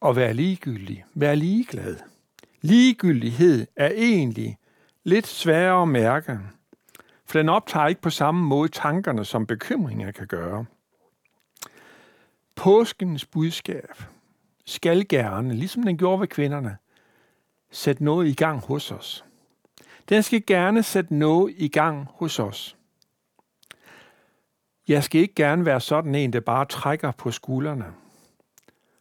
og 0.00 0.16
være 0.16 0.34
ligegyldig, 0.34 1.04
være 1.14 1.36
ligeglad. 1.36 1.96
Ligegyldighed 2.60 3.66
er 3.76 3.90
egentlig 3.94 4.58
lidt 5.04 5.26
sværere 5.26 5.82
at 5.82 5.88
mærke, 5.88 6.38
for 7.26 7.38
den 7.38 7.48
optager 7.48 7.86
ikke 7.86 8.02
på 8.02 8.10
samme 8.10 8.46
måde 8.46 8.68
tankerne, 8.68 9.24
som 9.24 9.46
bekymringer 9.46 10.10
kan 10.10 10.26
gøre. 10.26 10.64
Påskens 12.60 13.26
budskab 13.26 14.02
skal 14.66 15.08
gerne, 15.08 15.54
ligesom 15.54 15.82
den 15.82 15.98
gjorde 15.98 16.20
ved 16.20 16.28
kvinderne, 16.28 16.76
sætte 17.70 18.04
noget 18.04 18.28
i 18.28 18.34
gang 18.34 18.60
hos 18.60 18.92
os. 18.92 19.24
Den 20.08 20.22
skal 20.22 20.46
gerne 20.46 20.82
sætte 20.82 21.14
noget 21.14 21.54
i 21.56 21.68
gang 21.68 22.08
hos 22.14 22.38
os. 22.38 22.76
Jeg 24.88 25.04
skal 25.04 25.20
ikke 25.20 25.34
gerne 25.34 25.64
være 25.64 25.80
sådan 25.80 26.14
en, 26.14 26.32
der 26.32 26.40
bare 26.40 26.64
trækker 26.64 27.10
på 27.10 27.30
skuldrene 27.30 27.86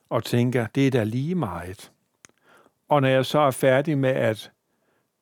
og 0.09 0.23
tænker, 0.23 0.67
det 0.67 0.87
er 0.87 0.91
da 0.91 1.03
lige 1.03 1.35
meget. 1.35 1.91
Og 2.89 3.01
når 3.01 3.09
jeg 3.09 3.25
så 3.25 3.39
er 3.39 3.51
færdig 3.51 3.97
med 3.97 4.09
at 4.09 4.51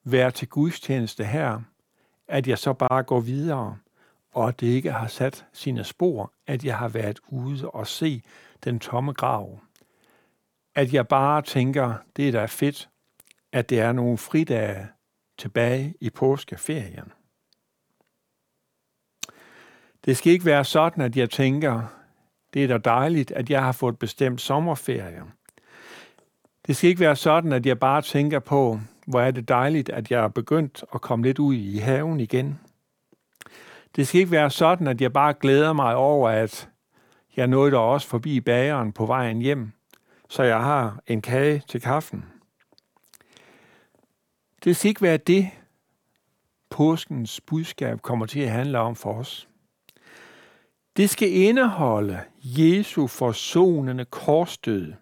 være 0.03 0.31
til 0.31 0.47
gudstjeneste 0.47 1.25
her, 1.25 1.61
at 2.27 2.47
jeg 2.47 2.57
så 2.57 2.73
bare 2.73 3.03
går 3.03 3.19
videre, 3.19 3.77
og 4.37 4.47
at 4.47 4.59
det 4.59 4.67
ikke 4.67 4.91
har 4.91 5.07
sat 5.07 5.45
sine 5.53 5.83
spor, 5.83 6.33
at 6.47 6.65
jeg 6.65 6.77
har 6.77 6.87
været 6.87 7.19
ude 7.27 7.69
og 7.69 7.87
se 7.87 8.21
den 8.63 8.79
tomme 8.79 9.13
grav. 9.13 9.59
At 10.75 10.93
jeg 10.93 11.07
bare 11.07 11.41
tænker, 11.41 11.93
det 12.15 12.27
er 12.27 12.31
da 12.31 12.45
fedt, 12.45 12.89
at 13.51 13.69
det 13.69 13.79
er 13.79 13.91
nogle 13.91 14.17
fridage 14.17 14.87
tilbage 15.37 15.93
i 16.01 16.09
påskeferien. 16.09 17.11
Det 20.05 20.17
skal 20.17 20.33
ikke 20.33 20.45
være 20.45 20.65
sådan, 20.65 21.03
at 21.03 21.17
jeg 21.17 21.29
tænker, 21.29 21.81
det 22.53 22.63
er 22.63 22.67
da 22.67 22.77
dejligt, 22.77 23.31
at 23.31 23.49
jeg 23.49 23.63
har 23.63 23.71
fået 23.71 23.99
bestemt 23.99 24.41
sommerferie. 24.41 25.23
Det 26.67 26.75
skal 26.75 26.89
ikke 26.89 26.99
være 26.99 27.15
sådan, 27.15 27.51
at 27.51 27.65
jeg 27.65 27.79
bare 27.79 28.01
tænker 28.01 28.39
på, 28.39 28.79
hvor 29.07 29.21
er 29.21 29.31
det 29.31 29.47
dejligt, 29.47 29.89
at 29.89 30.11
jeg 30.11 30.23
er 30.23 30.27
begyndt 30.27 30.83
at 30.93 31.01
komme 31.01 31.25
lidt 31.25 31.39
ud 31.39 31.55
i 31.55 31.77
haven 31.77 32.19
igen. 32.19 32.59
Det 33.97 34.07
skal 34.07 34.19
ikke 34.19 34.31
være 34.31 34.49
sådan, 34.49 34.87
at 34.87 35.01
jeg 35.01 35.13
bare 35.13 35.33
glæder 35.33 35.73
mig 35.73 35.95
over, 35.95 36.29
at 36.29 36.69
jeg 37.35 37.47
nåede 37.47 37.71
der 37.71 37.77
også 37.77 38.07
forbi 38.07 38.41
bageren 38.41 38.91
på 38.91 39.05
vejen 39.05 39.41
hjem, 39.41 39.71
så 40.29 40.43
jeg 40.43 40.59
har 40.59 40.99
en 41.07 41.21
kage 41.21 41.63
til 41.67 41.81
kaffen. 41.81 42.25
Det 44.63 44.77
skal 44.77 44.89
ikke 44.89 45.01
være 45.01 45.17
det, 45.17 45.49
påskens 46.69 47.41
budskab 47.41 48.01
kommer 48.01 48.25
til 48.25 48.39
at 48.39 48.49
handle 48.49 48.79
om 48.79 48.95
for 48.95 49.13
os. 49.13 49.47
Det 50.97 51.09
skal 51.09 51.31
indeholde 51.31 52.21
Jesu 52.41 53.07
forsonende 53.07 54.05
korsdød 54.05 54.93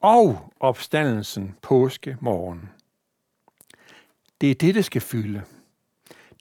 og 0.00 0.52
opstandelsen 0.60 1.56
påske 1.62 2.16
morgen. 2.20 2.70
Det 4.40 4.50
er 4.50 4.54
det, 4.54 4.74
det 4.74 4.84
skal 4.84 5.00
fylde. 5.00 5.42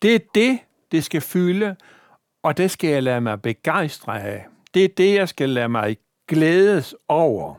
Det 0.01 0.15
er 0.15 0.19
det, 0.35 0.59
det 0.91 1.03
skal 1.03 1.21
fylde, 1.21 1.75
og 2.43 2.57
det 2.57 2.71
skal 2.71 2.89
jeg 2.89 3.03
lade 3.03 3.21
mig 3.21 3.41
begejstre 3.41 4.21
af. 4.21 4.47
Det 4.73 4.83
er 4.83 4.89
det, 4.97 5.15
jeg 5.15 5.29
skal 5.29 5.49
lade 5.49 5.69
mig 5.69 5.97
glædes 6.27 6.95
over. 7.07 7.55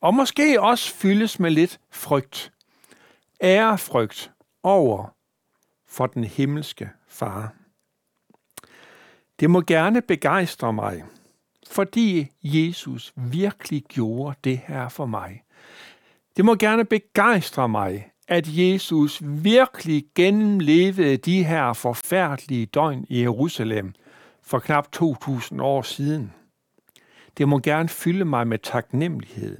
Og 0.00 0.14
måske 0.14 0.60
også 0.60 0.94
fyldes 0.94 1.40
med 1.40 1.50
lidt 1.50 1.80
frygt. 1.90 2.52
Ærefrygt 3.42 4.32
over 4.62 5.14
for 5.88 6.06
den 6.06 6.24
himmelske 6.24 6.90
far. 7.08 7.54
Det 9.40 9.50
må 9.50 9.60
gerne 9.60 10.02
begejstre 10.02 10.72
mig, 10.72 11.04
fordi 11.70 12.30
Jesus 12.42 13.12
virkelig 13.16 13.84
gjorde 13.84 14.36
det 14.44 14.58
her 14.58 14.88
for 14.88 15.06
mig. 15.06 15.42
Det 16.36 16.44
må 16.44 16.54
gerne 16.54 16.84
begejstre 16.84 17.68
mig, 17.68 18.10
at 18.30 18.48
Jesus 18.48 19.22
virkelig 19.22 20.04
gennemlevede 20.14 21.16
de 21.16 21.44
her 21.44 21.72
forfærdelige 21.72 22.66
døgn 22.66 23.06
i 23.08 23.22
Jerusalem 23.22 23.94
for 24.42 24.58
knap 24.58 24.92
2000 24.92 25.60
år 25.60 25.82
siden. 25.82 26.32
Det 27.38 27.48
må 27.48 27.58
gerne 27.58 27.88
fylde 27.88 28.24
mig 28.24 28.46
med 28.46 28.58
taknemmelighed. 28.58 29.58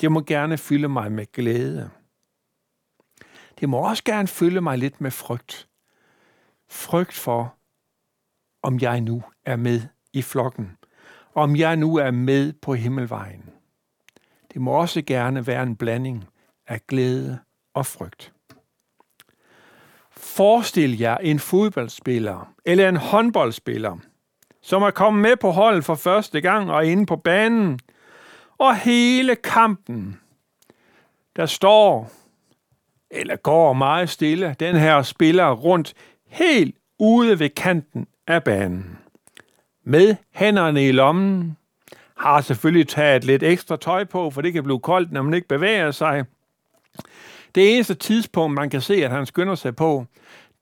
Det 0.00 0.12
må 0.12 0.20
gerne 0.20 0.58
fylde 0.58 0.88
mig 0.88 1.12
med 1.12 1.32
glæde. 1.32 1.90
Det 3.60 3.68
må 3.68 3.76
også 3.76 4.04
gerne 4.04 4.28
fylde 4.28 4.60
mig 4.60 4.78
lidt 4.78 5.00
med 5.00 5.10
frygt. 5.10 5.68
Frygt 6.70 7.14
for, 7.14 7.54
om 8.62 8.78
jeg 8.80 9.00
nu 9.00 9.22
er 9.44 9.56
med 9.56 9.80
i 10.12 10.22
flokken. 10.22 10.76
Om 11.34 11.56
jeg 11.56 11.76
nu 11.76 11.96
er 11.96 12.10
med 12.10 12.52
på 12.52 12.74
himmelvejen. 12.74 13.50
Det 14.52 14.60
må 14.60 14.70
også 14.70 15.02
gerne 15.02 15.46
være 15.46 15.62
en 15.62 15.76
blanding 15.76 16.24
af 16.66 16.86
glæde 16.86 17.38
og 17.74 17.86
frygt. 17.86 18.32
Forestil 20.10 20.98
jer 20.98 21.16
en 21.16 21.38
fodboldspiller 21.38 22.52
eller 22.64 22.88
en 22.88 22.96
håndboldspiller, 22.96 23.96
som 24.62 24.82
er 24.82 24.90
kommet 24.90 25.22
med 25.22 25.36
på 25.36 25.50
holdet 25.50 25.84
for 25.84 25.94
første 25.94 26.40
gang 26.40 26.70
og 26.70 26.76
er 26.76 26.90
inde 26.90 27.06
på 27.06 27.16
banen, 27.16 27.80
og 28.58 28.76
hele 28.76 29.36
kampen, 29.36 30.20
der 31.36 31.46
står 31.46 32.10
eller 33.10 33.36
går 33.36 33.72
meget 33.72 34.10
stille, 34.10 34.56
den 34.60 34.76
her 34.76 35.02
spiller 35.02 35.52
rundt 35.52 35.94
helt 36.28 36.76
ude 36.98 37.38
ved 37.38 37.48
kanten 37.48 38.06
af 38.26 38.44
banen. 38.44 38.98
Med 39.84 40.16
hænderne 40.30 40.88
i 40.88 40.92
lommen, 40.92 41.56
har 42.16 42.40
selvfølgelig 42.40 42.88
taget 42.88 43.24
lidt 43.24 43.42
ekstra 43.42 43.76
tøj 43.76 44.04
på, 44.04 44.30
for 44.30 44.40
det 44.40 44.52
kan 44.52 44.64
blive 44.64 44.80
koldt, 44.80 45.12
når 45.12 45.22
man 45.22 45.34
ikke 45.34 45.48
bevæger 45.48 45.90
sig. 45.90 46.24
Det 47.54 47.74
eneste 47.74 47.94
tidspunkt, 47.94 48.54
man 48.54 48.70
kan 48.70 48.80
se, 48.80 48.94
at 48.94 49.10
han 49.10 49.26
skynder 49.26 49.54
sig 49.54 49.76
på, 49.76 50.06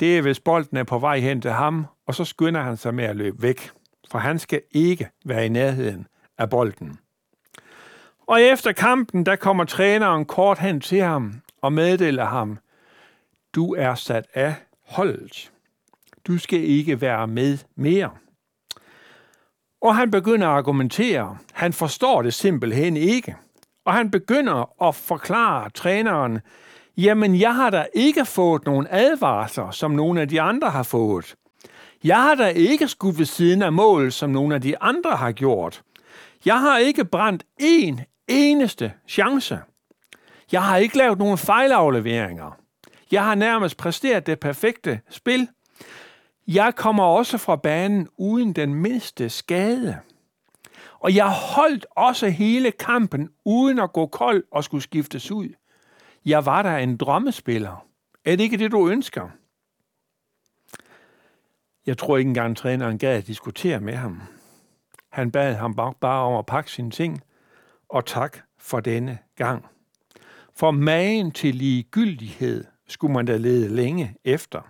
det 0.00 0.18
er, 0.18 0.22
hvis 0.22 0.40
bolden 0.40 0.76
er 0.76 0.84
på 0.84 0.98
vej 0.98 1.18
hen 1.18 1.40
til 1.40 1.50
ham, 1.50 1.86
og 2.06 2.14
så 2.14 2.24
skynder 2.24 2.62
han 2.62 2.76
sig 2.76 2.94
med 2.94 3.04
at 3.04 3.16
løbe 3.16 3.42
væk, 3.42 3.70
for 4.10 4.18
han 4.18 4.38
skal 4.38 4.62
ikke 4.70 5.08
være 5.24 5.46
i 5.46 5.48
nærheden 5.48 6.06
af 6.38 6.50
bolden. 6.50 6.98
Og 8.26 8.42
efter 8.42 8.72
kampen, 8.72 9.26
der 9.26 9.36
kommer 9.36 9.64
træneren 9.64 10.24
kort 10.24 10.58
hen 10.58 10.80
til 10.80 11.00
ham 11.00 11.34
og 11.62 11.72
meddeler 11.72 12.24
ham, 12.24 12.58
du 13.54 13.74
er 13.74 13.94
sat 13.94 14.26
af 14.34 14.54
holdet. 14.86 15.50
Du 16.26 16.38
skal 16.38 16.64
ikke 16.64 17.00
være 17.00 17.26
med 17.26 17.58
mere. 17.76 18.10
Og 19.80 19.96
han 19.96 20.10
begynder 20.10 20.48
at 20.48 20.56
argumentere. 20.56 21.38
Han 21.52 21.72
forstår 21.72 22.22
det 22.22 22.34
simpelthen 22.34 22.96
ikke. 22.96 23.36
Og 23.84 23.94
han 23.94 24.10
begynder 24.10 24.82
at 24.88 24.94
forklare 24.94 25.70
træneren, 25.70 26.40
jamen 27.02 27.40
jeg 27.40 27.54
har 27.54 27.70
da 27.70 27.86
ikke 27.94 28.24
fået 28.24 28.64
nogen 28.66 28.86
advarsler, 28.90 29.70
som 29.70 29.90
nogle 29.90 30.20
af 30.20 30.28
de 30.28 30.40
andre 30.40 30.70
har 30.70 30.82
fået. 30.82 31.34
Jeg 32.04 32.22
har 32.22 32.34
da 32.34 32.46
ikke 32.46 32.88
skudt 32.88 33.18
ved 33.18 33.26
siden 33.26 33.62
af 33.62 33.72
mål, 33.72 34.12
som 34.12 34.30
nogle 34.30 34.54
af 34.54 34.60
de 34.60 34.82
andre 34.82 35.10
har 35.10 35.32
gjort. 35.32 35.82
Jeg 36.44 36.60
har 36.60 36.78
ikke 36.78 37.04
brændt 37.04 37.44
en 37.58 38.00
eneste 38.28 38.92
chance. 39.08 39.58
Jeg 40.52 40.62
har 40.62 40.76
ikke 40.76 40.96
lavet 40.96 41.18
nogen 41.18 41.38
fejlafleveringer. 41.38 42.56
Jeg 43.12 43.24
har 43.24 43.34
nærmest 43.34 43.76
præsteret 43.76 44.26
det 44.26 44.40
perfekte 44.40 45.00
spil. 45.10 45.48
Jeg 46.48 46.74
kommer 46.74 47.04
også 47.04 47.38
fra 47.38 47.56
banen 47.56 48.08
uden 48.18 48.52
den 48.52 48.74
mindste 48.74 49.28
skade. 49.28 49.98
Og 51.00 51.14
jeg 51.14 51.28
holdt 51.28 51.86
også 51.90 52.28
hele 52.28 52.70
kampen 52.70 53.28
uden 53.44 53.78
at 53.78 53.92
gå 53.92 54.06
kold 54.06 54.44
og 54.52 54.64
skulle 54.64 54.82
skiftes 54.82 55.30
ud. 55.30 55.48
Jeg 56.24 56.46
var 56.46 56.62
der 56.62 56.76
en 56.76 56.96
drømmespiller. 56.96 57.86
Er 58.24 58.36
det 58.36 58.40
ikke 58.40 58.56
det, 58.56 58.72
du 58.72 58.88
ønsker? 58.88 59.28
Jeg 61.86 61.98
tror 61.98 62.16
ikke 62.16 62.28
engang, 62.28 62.56
træneren 62.56 62.98
gad 62.98 63.16
at 63.16 63.26
diskutere 63.26 63.80
med 63.80 63.94
ham. 63.94 64.22
Han 65.08 65.30
bad 65.30 65.54
ham 65.54 65.74
bare 66.00 66.24
om 66.24 66.38
at 66.38 66.46
pakke 66.46 66.70
sine 66.70 66.90
ting, 66.90 67.22
og 67.88 68.06
tak 68.06 68.38
for 68.58 68.80
denne 68.80 69.18
gang. 69.36 69.66
For 70.54 70.70
magen 70.70 71.32
til 71.32 71.54
ligegyldighed 71.54 72.64
skulle 72.88 73.12
man 73.12 73.26
da 73.26 73.36
lede 73.36 73.74
længe 73.74 74.16
efter. 74.24 74.62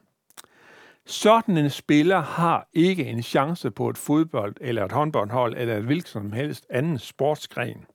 Sådan 1.06 1.56
en 1.56 1.70
spiller 1.70 2.20
har 2.20 2.68
ikke 2.72 3.04
en 3.04 3.22
chance 3.22 3.70
på 3.70 3.88
et 3.88 3.98
fodbold 3.98 4.56
eller 4.60 4.84
et 4.84 4.92
håndboldhold 4.92 5.54
eller 5.56 5.76
et 5.76 5.84
hvilket 5.84 6.08
som 6.08 6.32
helst 6.32 6.66
anden 6.70 6.98
sportsgren. 6.98 7.86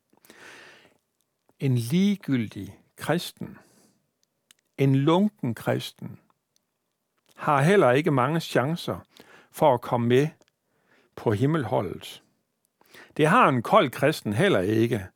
En 1.59 1.75
ligegyldig 1.75 2.79
kristen, 2.97 3.57
en 4.77 4.95
lunken 4.95 5.55
kristen, 5.55 6.19
har 7.35 7.61
heller 7.61 7.91
ikke 7.91 8.11
mange 8.11 8.39
chancer 8.39 8.99
for 9.51 9.73
at 9.73 9.81
komme 9.81 10.07
med 10.07 10.27
på 11.15 11.31
himmelholdet. 11.31 12.23
Det 13.17 13.27
har 13.27 13.49
en 13.49 13.61
kold 13.61 13.89
kristen 13.89 14.33
heller 14.33 14.59
ikke, 14.59 15.07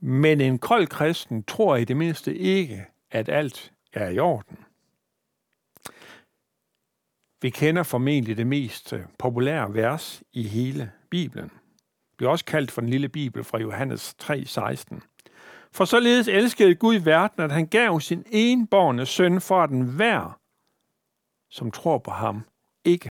men 0.00 0.40
en 0.40 0.58
kold 0.58 0.86
kristen 0.86 1.44
tror 1.44 1.76
i 1.76 1.84
det 1.84 1.96
mindste 1.96 2.36
ikke, 2.36 2.86
at 3.10 3.28
alt 3.28 3.72
er 3.92 4.08
i 4.08 4.18
orden. 4.18 4.58
Vi 7.42 7.50
kender 7.50 7.82
formentlig 7.82 8.36
det 8.36 8.46
mest 8.46 8.94
populære 9.18 9.74
vers 9.74 10.22
i 10.32 10.42
hele 10.42 10.92
Bibelen. 11.10 11.48
Det 11.48 12.16
bliver 12.16 12.30
også 12.30 12.44
kaldt 12.44 12.70
for 12.70 12.80
den 12.80 12.90
lille 12.90 13.08
Bibel 13.08 13.44
fra 13.44 13.58
Johannes 13.58 14.16
3:16. 14.22 15.00
For 15.76 15.84
således 15.84 16.28
elskede 16.28 16.74
Gud 16.74 16.94
verden, 16.94 17.42
at 17.42 17.52
han 17.52 17.66
gav 17.66 18.00
sin 18.00 18.24
enborne 18.30 19.06
søn 19.06 19.40
for 19.40 19.62
at 19.62 19.70
den 19.70 19.82
hver, 19.82 20.38
som 21.50 21.70
tror 21.70 21.98
på 21.98 22.10
ham, 22.10 22.42
ikke 22.84 23.08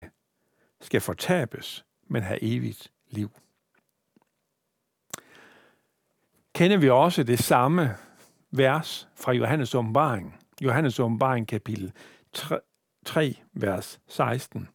skal 0.82 1.02
fortabes, 1.02 1.86
men 2.10 2.24
have 2.24 2.44
evigt 2.44 2.92
liv. 3.10 3.30
Kender 6.56 6.78
vi 6.78 6.90
også 6.90 7.24
det 7.24 7.40
samme 7.40 7.96
vers 8.52 9.08
fra 9.16 9.32
Johannes 9.32 9.76
åbenbaring. 9.76 10.40
Johannes 10.62 11.00
åbenbaring 11.00 11.48
kapitel 11.48 11.92
3, 13.06 13.36
vers 13.54 14.00
16. 14.08 14.70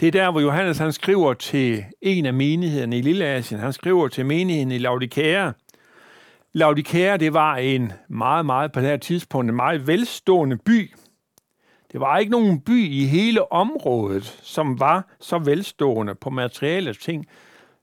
Det 0.00 0.08
er 0.08 0.12
der, 0.12 0.30
hvor 0.30 0.40
Johannes 0.40 0.78
han 0.78 0.92
skriver 0.92 1.34
til 1.34 1.84
en 2.02 2.26
af 2.26 2.34
menighederne 2.34 2.98
i 2.98 3.02
Lilleasien. 3.02 3.60
Han 3.60 3.72
skriver 3.72 4.08
til 4.08 4.26
menigheden 4.26 4.72
i 4.72 4.78
Laodikea. 4.78 5.52
Laodikea, 6.56 7.16
det 7.16 7.32
var 7.32 7.56
en 7.56 7.92
meget, 8.08 8.46
meget 8.46 8.72
på 8.72 8.80
det 8.80 8.88
her 8.88 8.96
tidspunkt, 8.96 9.50
en 9.50 9.56
meget 9.56 9.86
velstående 9.86 10.56
by. 10.56 10.94
Det 11.92 12.00
var 12.00 12.18
ikke 12.18 12.32
nogen 12.32 12.60
by 12.60 12.90
i 12.90 13.04
hele 13.04 13.52
området, 13.52 14.24
som 14.42 14.80
var 14.80 15.08
så 15.20 15.38
velstående 15.38 16.14
på 16.14 16.30
materielle 16.30 16.94
ting 16.94 17.26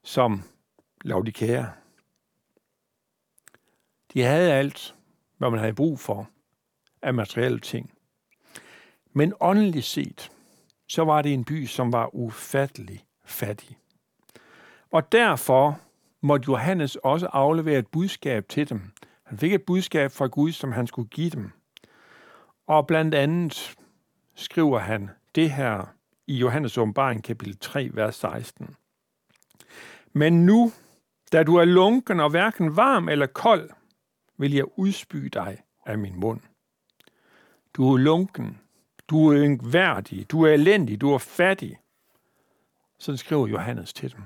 som 0.03 0.43
Laodikea. 1.03 1.65
De 4.13 4.21
havde 4.21 4.53
alt, 4.53 4.95
hvad 5.37 5.49
man 5.49 5.59
havde 5.59 5.73
brug 5.73 5.99
for 5.99 6.29
af 7.01 7.13
materielle 7.13 7.59
ting. 7.59 7.91
Men 9.13 9.33
åndeligt 9.39 9.85
set, 9.85 10.31
så 10.87 11.03
var 11.03 11.21
det 11.21 11.33
en 11.33 11.45
by, 11.45 11.65
som 11.65 11.93
var 11.93 12.15
ufattelig 12.15 13.05
fattig. 13.25 13.77
Og 14.91 15.11
derfor 15.11 15.79
måtte 16.21 16.45
Johannes 16.47 16.95
også 16.95 17.27
aflevere 17.27 17.79
et 17.79 17.87
budskab 17.87 18.49
til 18.49 18.69
dem. 18.69 18.81
Han 19.23 19.37
fik 19.37 19.53
et 19.53 19.63
budskab 19.63 20.11
fra 20.11 20.27
Gud, 20.27 20.51
som 20.51 20.71
han 20.71 20.87
skulle 20.87 21.07
give 21.07 21.29
dem. 21.29 21.51
Og 22.67 22.87
blandt 22.87 23.15
andet 23.15 23.75
skriver 24.35 24.79
han 24.79 25.09
det 25.35 25.51
her 25.51 25.93
i 26.27 26.35
Johannes 26.35 26.77
åbenbaring 26.77 27.23
kapitel 27.23 27.57
3, 27.57 27.89
vers 27.93 28.15
16. 28.15 28.75
Men 30.13 30.45
nu, 30.45 30.71
da 31.31 31.43
du 31.43 31.55
er 31.55 31.65
lunken 31.65 32.19
og 32.19 32.29
hverken 32.29 32.75
varm 32.75 33.09
eller 33.09 33.25
kold, 33.25 33.69
vil 34.37 34.53
jeg 34.53 34.79
udspy 34.79 35.17
dig 35.17 35.57
af 35.85 35.97
min 35.97 36.19
mund. 36.19 36.39
Du 37.73 37.93
er 37.93 37.97
lunken, 37.97 38.61
du 39.07 39.27
er 39.27 39.45
yngværdig, 39.45 40.31
du 40.31 40.41
er 40.41 40.53
elendig, 40.53 41.01
du 41.01 41.13
er 41.13 41.17
fattig. 41.17 41.77
Sådan 42.99 43.17
skriver 43.17 43.47
Johannes 43.47 43.93
til 43.93 44.11
dem. 44.15 44.23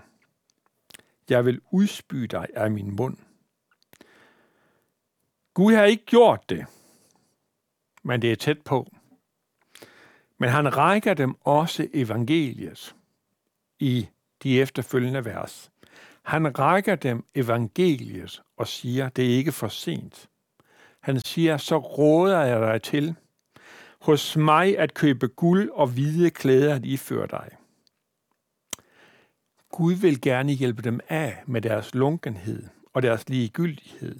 Jeg 1.30 1.46
vil 1.46 1.62
udspy 1.72 2.16
dig 2.16 2.48
af 2.54 2.72
min 2.72 2.96
mund. 2.96 3.18
Gud 5.54 5.74
har 5.74 5.84
ikke 5.84 6.06
gjort 6.06 6.50
det, 6.50 6.66
men 8.04 8.22
det 8.22 8.32
er 8.32 8.36
tæt 8.36 8.62
på. 8.62 8.92
Men 10.38 10.50
han 10.50 10.78
rækker 10.78 11.14
dem 11.14 11.36
også 11.42 11.88
evangeliet 11.94 12.96
i 13.80 14.08
de 14.44 14.62
efterfølgende 14.62 15.26
vers. 15.26 15.72
Han 16.24 16.60
rækker 16.60 16.96
dem 16.96 17.26
evangeliet 17.36 18.42
og 18.58 18.68
siger, 18.68 19.10
det 19.10 19.26
er 19.26 19.38
ikke 19.38 19.52
for 19.52 19.68
sent. 19.68 20.30
Han 21.00 21.20
siger, 21.20 21.58
så 21.58 21.78
råder 21.78 22.42
jeg 22.42 22.60
dig 22.60 22.82
til 22.82 23.16
hos 24.02 24.38
mig 24.38 24.80
at 24.80 24.94
købe 24.94 25.28
guld 25.28 25.70
og 25.70 25.88
hvide 25.88 26.30
klæder 26.30 26.76
at 26.76 26.86
iføre 26.86 27.28
dig. 27.28 27.50
Gud 29.76 29.94
vil 29.94 30.22
gerne 30.22 30.52
hjælpe 30.52 30.82
dem 30.82 31.00
af 31.10 31.44
med 31.46 31.62
deres 31.62 31.96
lunkenhed 31.96 32.64
og 32.94 33.02
deres 33.02 33.30
ligegyldighed. 33.30 34.20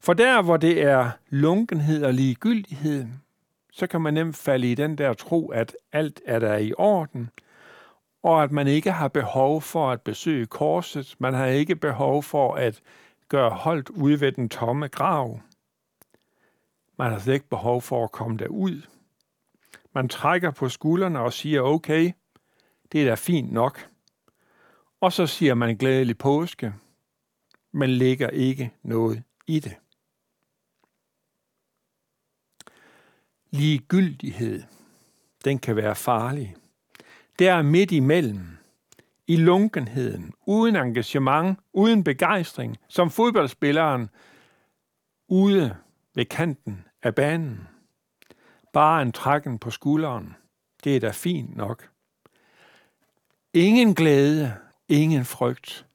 For 0.00 0.12
der, 0.12 0.42
hvor 0.42 0.56
det 0.56 0.82
er 0.82 1.10
lunkenhed 1.28 2.04
og 2.04 2.14
ligegyldighed, 2.14 3.06
så 3.72 3.86
kan 3.86 4.00
man 4.00 4.14
nemt 4.14 4.36
falde 4.36 4.72
i 4.72 4.74
den 4.74 4.98
der 4.98 5.12
tro, 5.12 5.48
at 5.48 5.76
alt 5.92 6.20
er 6.26 6.38
der 6.38 6.56
i 6.56 6.72
orden, 6.78 7.30
og 8.22 8.42
at 8.42 8.52
man 8.52 8.66
ikke 8.66 8.92
har 8.92 9.08
behov 9.08 9.62
for 9.62 9.90
at 9.90 10.00
besøge 10.00 10.46
korset, 10.46 11.14
man 11.18 11.34
har 11.34 11.46
ikke 11.46 11.76
behov 11.76 12.22
for 12.22 12.54
at 12.54 12.80
gøre 13.28 13.50
holdt 13.50 13.88
ude 13.88 14.20
ved 14.20 14.32
den 14.32 14.48
tomme 14.48 14.88
grav. 14.88 15.40
Man 16.98 17.12
har 17.12 17.18
slet 17.18 17.34
ikke 17.34 17.48
behov 17.48 17.82
for 17.82 18.04
at 18.04 18.12
komme 18.12 18.36
derud. 18.36 18.82
Man 19.94 20.08
trækker 20.08 20.50
på 20.50 20.68
skuldrene 20.68 21.20
og 21.20 21.32
siger, 21.32 21.60
okay, 21.60 22.12
det 22.92 23.02
er 23.02 23.04
da 23.04 23.14
fint 23.14 23.52
nok. 23.52 23.89
Og 25.00 25.12
så 25.12 25.26
siger 25.26 25.54
man 25.54 25.76
glædelig 25.76 26.18
påske, 26.18 26.74
men 27.72 27.90
lægger 27.90 28.28
ikke 28.28 28.70
noget 28.82 29.22
i 29.46 29.60
det. 29.60 29.76
Ligegyldighed, 33.50 34.62
den 35.44 35.58
kan 35.58 35.76
være 35.76 35.96
farlig. 35.96 36.56
Der 37.38 37.62
midt 37.62 37.92
imellem, 37.92 38.56
i 39.26 39.36
lunkenheden, 39.36 40.34
uden 40.46 40.76
engagement, 40.76 41.58
uden 41.72 42.04
begejstring, 42.04 42.76
som 42.88 43.10
fodboldspilleren 43.10 44.10
ude 45.28 45.76
ved 46.14 46.24
kanten 46.24 46.84
af 47.02 47.14
banen. 47.14 47.68
Bare 48.72 49.02
en 49.02 49.12
trækken 49.12 49.58
på 49.58 49.70
skulderen. 49.70 50.36
Det 50.84 50.96
er 50.96 51.00
da 51.00 51.10
fint 51.10 51.56
nok. 51.56 51.90
Ingen 53.54 53.94
glæde, 53.94 54.54
ingen 54.90 55.24
frygt, 55.24 55.86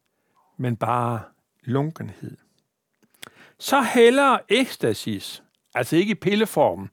men 0.57 0.75
bare 0.75 1.21
lunkenhed. 1.63 2.37
Så 3.59 3.81
heller 3.81 4.37
ekstasis, 4.49 5.43
altså 5.75 5.95
ikke 5.95 6.11
i 6.11 6.15
pilleform, 6.15 6.89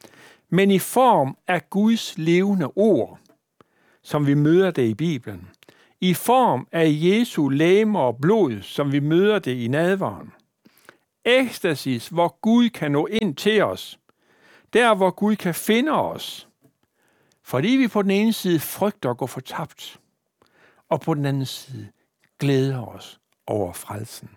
men 0.51 0.71
i 0.71 0.79
form 0.79 1.37
af 1.49 1.71
Guds 1.71 2.19
levende 2.19 2.67
ord, 2.67 3.19
som 4.03 4.27
vi 4.27 4.35
møder 4.35 4.71
det 4.71 4.83
i 4.89 4.95
Bibelen, 4.95 5.49
i 6.01 6.15
form 6.15 6.69
af 6.73 6.87
Jesu 6.89 7.49
læme 7.49 7.99
og 7.99 8.17
blod, 8.17 8.63
som 8.63 8.93
vi 8.93 9.01
møder 9.01 9.39
det 9.39 9.57
i 9.57 9.69
nadvaren. 9.69 10.33
Ekstasis, 11.25 12.09
hvor 12.09 12.39
Gud 12.41 12.69
kan 12.69 12.93
nå 12.93 13.07
ind 13.07 13.37
til 13.37 13.63
os. 13.63 13.99
Der, 14.73 14.95
hvor 14.95 15.11
Gud 15.11 15.37
kan 15.37 15.55
finde 15.55 15.93
os. 15.93 16.49
Fordi 17.43 17.69
vi 17.69 17.89
på 17.89 18.03
den 18.03 18.11
ene 18.11 18.33
side 18.33 18.61
frygter 18.61 19.11
at 19.11 19.17
gå 19.17 19.27
fortabt, 19.27 20.01
og 20.93 21.01
på 21.01 21.15
den 21.15 21.27
anden 21.27 21.47
side 21.47 21.93
glæder 22.39 22.87
os 22.87 23.21
over 23.47 23.73
frelsen. 23.73 24.31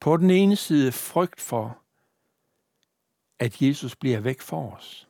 På 0.00 0.16
den 0.16 0.30
ene 0.30 0.56
side 0.56 0.92
frygt 0.92 1.40
for, 1.40 1.78
at 3.38 3.62
Jesus 3.62 3.96
bliver 3.96 4.20
væk 4.20 4.40
for 4.40 4.70
os. 4.70 5.08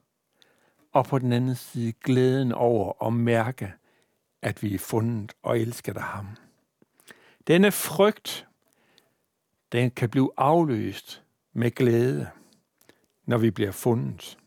Og 0.93 1.05
på 1.05 1.19
den 1.19 1.33
anden 1.33 1.57
side 1.57 1.93
glæden 1.93 2.53
over 2.53 3.07
at 3.07 3.13
mærke, 3.13 3.73
at 4.43 4.63
vi 4.63 4.75
er 4.75 4.79
fundet 4.79 5.33
og 5.43 5.59
elsket 5.59 5.97
af 5.97 6.03
ham. 6.03 6.29
Denne 7.47 7.73
frygt, 7.73 8.47
den 9.73 9.91
kan 9.91 10.11
blive 10.11 10.31
afløst 10.37 11.23
med 11.53 11.71
glæde, 11.71 12.31
når 13.27 13.39
vi 13.39 13.51
bliver 13.51 13.73
fundet. 13.73 14.39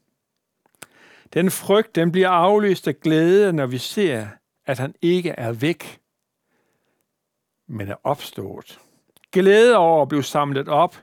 Den 1.33 1.51
frygt, 1.51 1.95
den 1.95 2.11
bliver 2.11 2.29
afløst 2.29 2.87
af 2.87 2.99
glæde, 2.99 3.53
når 3.53 3.65
vi 3.65 3.77
ser, 3.77 4.27
at 4.67 4.79
han 4.79 4.95
ikke 5.01 5.29
er 5.29 5.51
væk, 5.51 5.99
men 7.67 7.87
er 7.87 7.95
opstået. 8.03 8.79
Glæde 9.31 9.77
over 9.77 10.01
at 10.01 10.07
blive 10.07 10.23
samlet 10.23 10.67
op, 10.67 10.97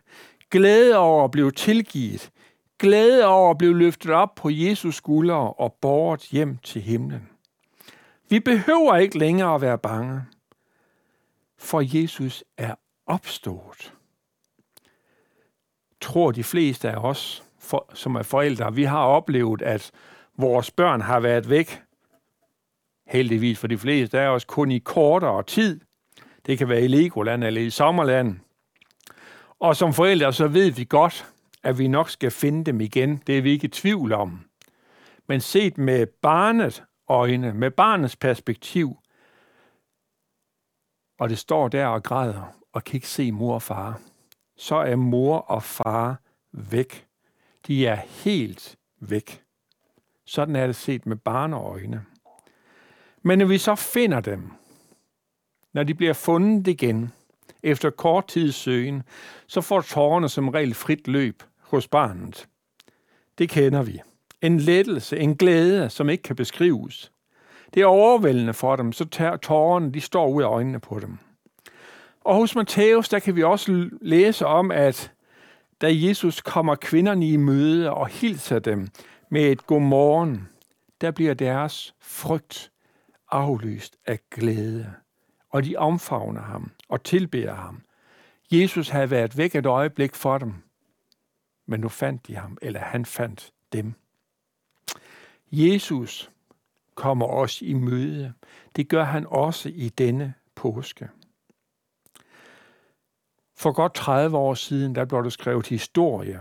glæde 0.51 0.97
over 0.97 1.25
at 1.25 1.31
blive 1.31 1.51
tilgivet, 1.51 2.31
glæde 2.79 3.27
over 3.27 3.51
at 3.51 3.59
blive 3.59 3.79
løftet 3.79 4.11
op 4.11 4.35
på 4.35 4.51
Jesus 4.51 4.95
skuldre 4.95 5.53
og 5.53 5.73
båret 5.81 6.21
hjem 6.21 6.59
til 6.59 6.83
himlen. 6.83 7.29
Vi 8.29 8.41
behøver 8.41 8.97
ikke 8.97 9.19
længere 9.19 9.55
at 9.55 9.61
være 9.61 9.79
bange, 9.79 10.23
for 11.59 11.99
Jesus 11.99 12.45
er 12.57 12.75
opstået. 13.07 13.95
Tror 16.01 16.33
de 16.33 16.45
fleste 16.45 16.91
af 16.91 16.97
os, 16.97 17.45
for, 17.59 17.91
som 17.95 18.15
er 18.15 18.23
forældre, 18.23 18.75
vi 18.75 18.85
har 18.85 19.05
oplevet, 19.05 19.63
at 19.63 19.91
vores 20.37 20.71
børn 20.71 21.01
har 21.01 21.21
været 21.21 21.51
væk, 21.51 21.83
heldigvis 23.07 23.59
for 23.59 23.67
de 23.67 23.79
fleste 23.79 24.21
af 24.21 24.29
os, 24.29 24.45
kun 24.45 24.71
i 24.71 24.79
kortere 24.79 25.43
tid. 25.43 25.81
Det 26.47 26.59
kan 26.59 26.69
være 26.69 26.83
i 26.83 26.89
Legoland 26.89 27.45
eller 27.45 27.61
i 27.61 27.71
sommerland. 27.71 28.37
Og 29.59 29.77
som 29.77 29.95
forældre, 29.95 30.33
så 30.33 30.49
ved 30.49 30.71
vi 30.71 30.85
godt, 30.85 31.27
at 31.63 31.79
vi 31.79 31.89
nok 31.89 32.11
skal 32.11 32.31
finde 32.31 32.65
dem 32.65 32.81
igen. 32.81 33.23
Det 33.27 33.39
er 33.39 33.43
vi 33.43 33.51
ikke 33.51 33.65
i 33.65 33.71
tvivl 33.71 34.13
om. 34.13 34.41
Men 35.29 35.41
set 35.41 35.79
med 35.79 36.07
barnets 36.07 36.83
øjne, 37.09 37.55
med 37.55 37.71
barnets 37.71 38.17
perspektiv, 38.17 38.97
og 41.19 41.29
det 41.29 41.39
står 41.39 41.69
der 41.69 41.87
og 41.87 42.03
græder 42.03 42.57
og 42.73 42.85
kan 42.85 42.95
ikke 42.95 43.09
se 43.09 43.33
mor 43.33 43.55
og 43.55 43.63
far, 43.63 44.01
så 44.57 44.77
er 44.77 44.97
mor 44.97 45.39
og 45.39 45.63
far 45.63 46.21
væk. 46.53 47.07
De 47.67 47.87
er 47.87 47.95
helt 48.25 48.77
væk. 49.01 49.43
Sådan 50.27 50.57
er 50.57 50.67
det 50.67 50.77
set 50.77 51.07
med 51.07 51.17
barneøjne. 51.17 52.05
Men 53.27 53.39
når 53.39 53.47
vi 53.47 53.59
så 53.59 53.75
finder 53.75 54.21
dem, 54.21 54.51
når 55.73 55.83
de 55.83 55.95
bliver 55.95 56.13
fundet 56.13 56.67
igen, 56.67 57.13
efter 57.63 57.91
kort 57.91 58.27
tids 58.27 58.55
søgen, 58.55 59.03
så 59.47 59.61
får 59.61 59.81
tårerne 59.81 60.29
som 60.29 60.49
regel 60.49 60.75
frit 60.75 61.09
løb 61.09 61.43
hos 61.61 61.89
barnet. 61.89 62.49
Det 63.39 63.49
kender 63.49 63.83
vi. 63.83 64.01
En 64.43 64.61
lettelse, 64.61 65.19
en 65.19 65.37
glæde, 65.37 65.91
som 65.91 66.09
ikke 66.09 66.23
kan 66.23 66.37
beskrives. 66.37 67.13
Det 67.75 67.83
er 67.83 67.87
overvældende 67.87 68.55
for 68.55 68.77
dem, 68.77 68.93
så 68.93 69.05
tårerne 69.43 69.93
de 69.93 70.01
står 70.01 70.29
ud 70.29 70.43
af 70.43 70.47
øjnene 70.47 70.81
på 70.81 71.01
dem. 71.01 71.19
Og 72.21 72.35
hos 72.35 72.55
Matthæus, 72.55 73.09
der 73.09 73.19
kan 73.19 73.37
vi 73.37 73.43
også 73.43 73.91
læse 74.01 74.47
om, 74.47 74.71
at 74.71 75.13
da 75.81 75.87
Jesus 75.91 76.41
kommer 76.41 76.75
kvinderne 76.75 77.29
i 77.29 77.37
møde 77.37 77.91
og 77.91 78.07
hilser 78.07 78.59
dem 78.59 78.89
med 79.31 79.43
et 79.53 79.67
godmorgen, 79.67 80.49
der 81.01 81.11
bliver 81.11 81.35
deres 81.35 81.95
frygt 82.01 82.71
aflyst 83.35 83.97
af 84.07 84.19
glæde. 84.31 84.95
Og 85.51 85.65
de 85.65 85.77
omfavner 85.77 86.43
ham 86.43 86.71
og 86.89 87.05
tilbeder 87.05 87.55
ham. 87.55 87.83
Jesus 88.53 88.89
havde 88.89 89.11
været 89.11 89.37
væk 89.37 89.55
et 89.55 89.67
øjeblik 89.67 90.15
for 90.15 90.39
dem, 90.39 90.55
men 91.67 91.81
nu 91.81 91.89
fandt 91.89 92.27
de 92.27 92.37
ham, 92.37 92.59
eller 92.63 92.81
han 92.81 93.05
fandt 93.05 93.53
dem. 93.73 93.95
Jesus 95.53 96.31
kommer 96.95 97.27
os 97.27 97.63
i 97.63 97.73
møde. 97.73 98.33
Det 98.77 98.89
gør 98.89 99.05
han 99.05 99.27
også 99.27 99.69
i 99.69 99.89
denne 99.89 100.35
påske. 100.55 101.09
For 103.57 103.73
godt 103.73 103.95
30 103.95 104.37
år 104.37 104.55
siden, 104.55 104.95
der 104.95 105.05
blev 105.05 105.25
der 105.25 105.31
skrevet 105.31 105.67
historie 105.67 106.41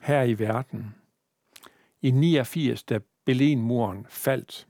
her 0.00 0.22
i 0.22 0.38
verden. 0.38 0.94
I 2.02 2.10
89, 2.10 2.82
da 2.82 2.98
Berlinmuren 3.24 4.06
faldt, 4.08 4.68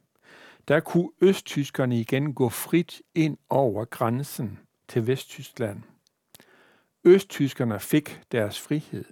der 0.68 0.80
kunne 0.80 1.10
østtyskerne 1.20 2.00
igen 2.00 2.34
gå 2.34 2.48
frit 2.48 3.02
ind 3.14 3.36
over 3.48 3.84
grænsen 3.84 4.58
til 4.88 5.06
Vesttyskland. 5.06 5.82
Østtyskerne 7.04 7.80
fik 7.80 8.20
deres 8.32 8.60
frihed. 8.60 9.04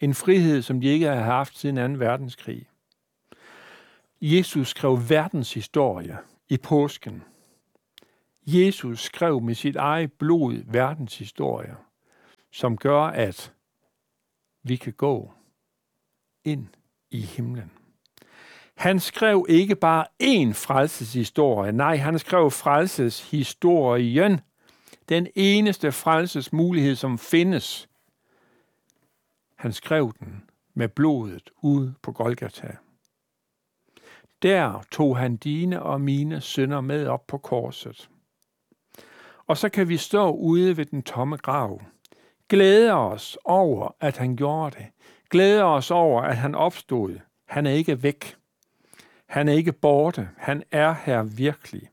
En 0.00 0.14
frihed, 0.14 0.62
som 0.62 0.80
de 0.80 0.86
ikke 0.86 1.06
havde 1.06 1.22
haft 1.22 1.58
siden 1.58 1.94
2. 1.94 1.98
verdenskrig. 1.98 2.68
Jesus 4.20 4.68
skrev 4.68 4.98
verdenshistorie 5.08 6.18
i 6.48 6.56
påsken. 6.56 7.22
Jesus 8.46 9.00
skrev 9.00 9.40
med 9.40 9.54
sit 9.54 9.76
eget 9.76 10.12
blod 10.12 10.72
verdenshistorie, 10.72 11.76
som 12.52 12.76
gør, 12.76 13.02
at 13.02 13.54
vi 14.62 14.76
kan 14.76 14.92
gå 14.92 15.32
ind 16.44 16.66
i 17.10 17.20
himlen. 17.20 17.77
Han 18.78 19.00
skrev 19.00 19.46
ikke 19.48 19.76
bare 19.76 20.06
én 20.22 20.52
frelseshistorie, 20.52 21.72
nej, 21.72 21.96
han 21.96 22.18
skrev 22.18 22.50
frelseshistorien. 22.50 24.40
Den 25.08 25.26
eneste 25.34 25.92
frelsesmulighed, 25.92 26.96
som 26.96 27.18
findes. 27.18 27.88
Han 29.56 29.72
skrev 29.72 30.12
den 30.18 30.42
med 30.74 30.88
blodet 30.88 31.50
ude 31.62 31.94
på 32.02 32.12
Golgata. 32.12 32.76
Der 34.42 34.82
tog 34.90 35.16
han 35.16 35.36
dine 35.36 35.82
og 35.82 36.00
mine 36.00 36.40
sønder 36.40 36.80
med 36.80 37.06
op 37.06 37.26
på 37.26 37.38
korset. 37.38 38.10
Og 39.46 39.56
så 39.56 39.68
kan 39.68 39.88
vi 39.88 39.96
stå 39.96 40.30
ude 40.30 40.76
ved 40.76 40.86
den 40.86 41.02
tomme 41.02 41.36
grav. 41.36 41.82
Glæde 42.48 42.92
os 42.92 43.38
over, 43.44 43.94
at 44.00 44.16
han 44.16 44.36
gjorde 44.36 44.76
det. 44.78 44.86
Glæde 45.30 45.62
os 45.62 45.90
over, 45.90 46.22
at 46.22 46.36
han 46.36 46.54
opstod. 46.54 47.18
Han 47.46 47.66
er 47.66 47.70
ikke 47.70 48.02
væk. 48.02 48.38
Han 49.28 49.48
er 49.48 49.52
ikke 49.52 49.72
borte. 49.72 50.28
Han 50.36 50.62
er 50.70 50.92
her 50.92 51.22
virkelig. 51.22 51.90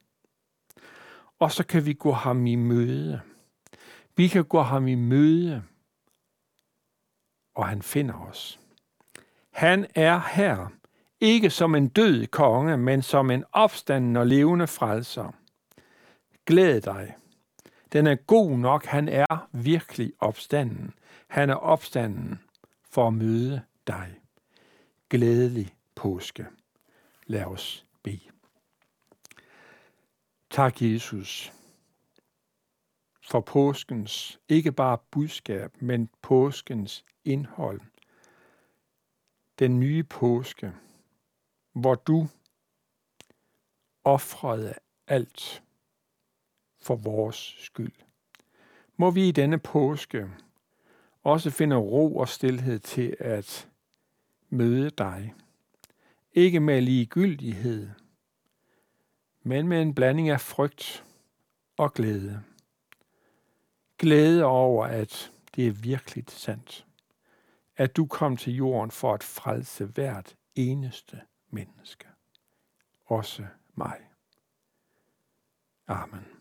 Og 1.40 1.52
så 1.52 1.66
kan 1.66 1.86
vi 1.86 1.94
gå 1.94 2.12
ham 2.12 2.48
i 2.48 2.56
møde. 2.56 3.22
Vi 4.16 4.28
kan 4.28 4.46
gå 4.46 4.62
ham 4.62 4.88
i 4.88 4.96
møde, 4.96 5.64
og 7.56 7.68
han 7.68 7.82
finder 7.82 8.14
os. 8.14 8.60
Han 9.52 9.86
er 9.96 10.20
her, 10.20 10.68
ikke 11.22 11.50
som 11.50 11.76
en 11.76 11.88
død 11.88 12.28
konge, 12.28 12.78
men 12.78 13.02
som 13.02 13.32
en 13.32 13.44
opstanden 13.52 14.16
og 14.16 14.28
levende 14.28 14.68
frelser. 14.68 15.32
Glæd 16.46 16.82
dig. 16.82 17.16
Den 17.94 18.08
er 18.08 18.16
god 18.16 18.58
nok. 18.58 18.86
Han 18.86 19.10
er 19.10 19.48
virkelig 19.52 20.14
opstanden. 20.20 20.94
Han 21.28 21.50
er 21.50 21.56
opstanden 21.56 22.40
for 22.90 23.08
at 23.08 23.14
møde 23.14 23.62
dig. 23.88 24.16
Glædelig 25.10 25.74
påske. 25.96 26.46
Lad 27.26 27.46
os 27.46 27.86
bede. 28.04 28.30
Tak, 30.50 30.82
Jesus, 30.82 31.54
for 33.22 33.40
påskens 33.40 34.40
ikke 34.50 34.72
bare 34.72 34.98
budskab, 35.12 35.82
men 35.82 36.10
påskens 36.22 37.06
indhold. 37.24 37.82
Den 39.60 39.80
nye 39.80 40.04
påske, 40.04 40.74
hvor 41.74 41.96
du 41.96 42.28
offrede 44.04 44.74
alt 45.08 45.64
for 46.80 46.96
vores 46.96 47.56
skyld. 47.58 47.94
Må 48.98 49.12
vi 49.12 49.28
i 49.28 49.32
denne 49.32 49.60
påske 49.60 50.30
også 51.24 51.52
finde 51.52 51.76
ro 51.76 52.18
og 52.18 52.30
stilhed 52.30 52.80
til 52.80 53.16
at 53.20 53.70
møde 54.50 54.90
dig. 54.90 55.34
Ikke 56.38 56.60
med 56.60 56.82
ligegyldighed, 56.82 57.90
men 59.44 59.68
med 59.68 59.82
en 59.82 59.96
blanding 59.96 60.30
af 60.30 60.42
frygt 60.42 61.06
og 61.78 61.94
glæde. 61.94 62.44
Glæde 63.98 64.44
over, 64.44 64.86
at 64.86 65.32
det 65.56 65.68
er 65.68 65.72
virkelig 65.72 66.24
sandt. 66.28 66.86
At 67.78 67.98
du 67.98 68.06
kom 68.06 68.38
til 68.38 68.56
jorden 68.56 68.92
for 68.92 69.14
at 69.14 69.24
frelse 69.24 69.86
hvert 69.86 70.36
eneste 70.56 71.22
menneske. 71.50 72.08
Også 73.06 73.46
mig. 73.76 74.00
Amen. 75.88 76.35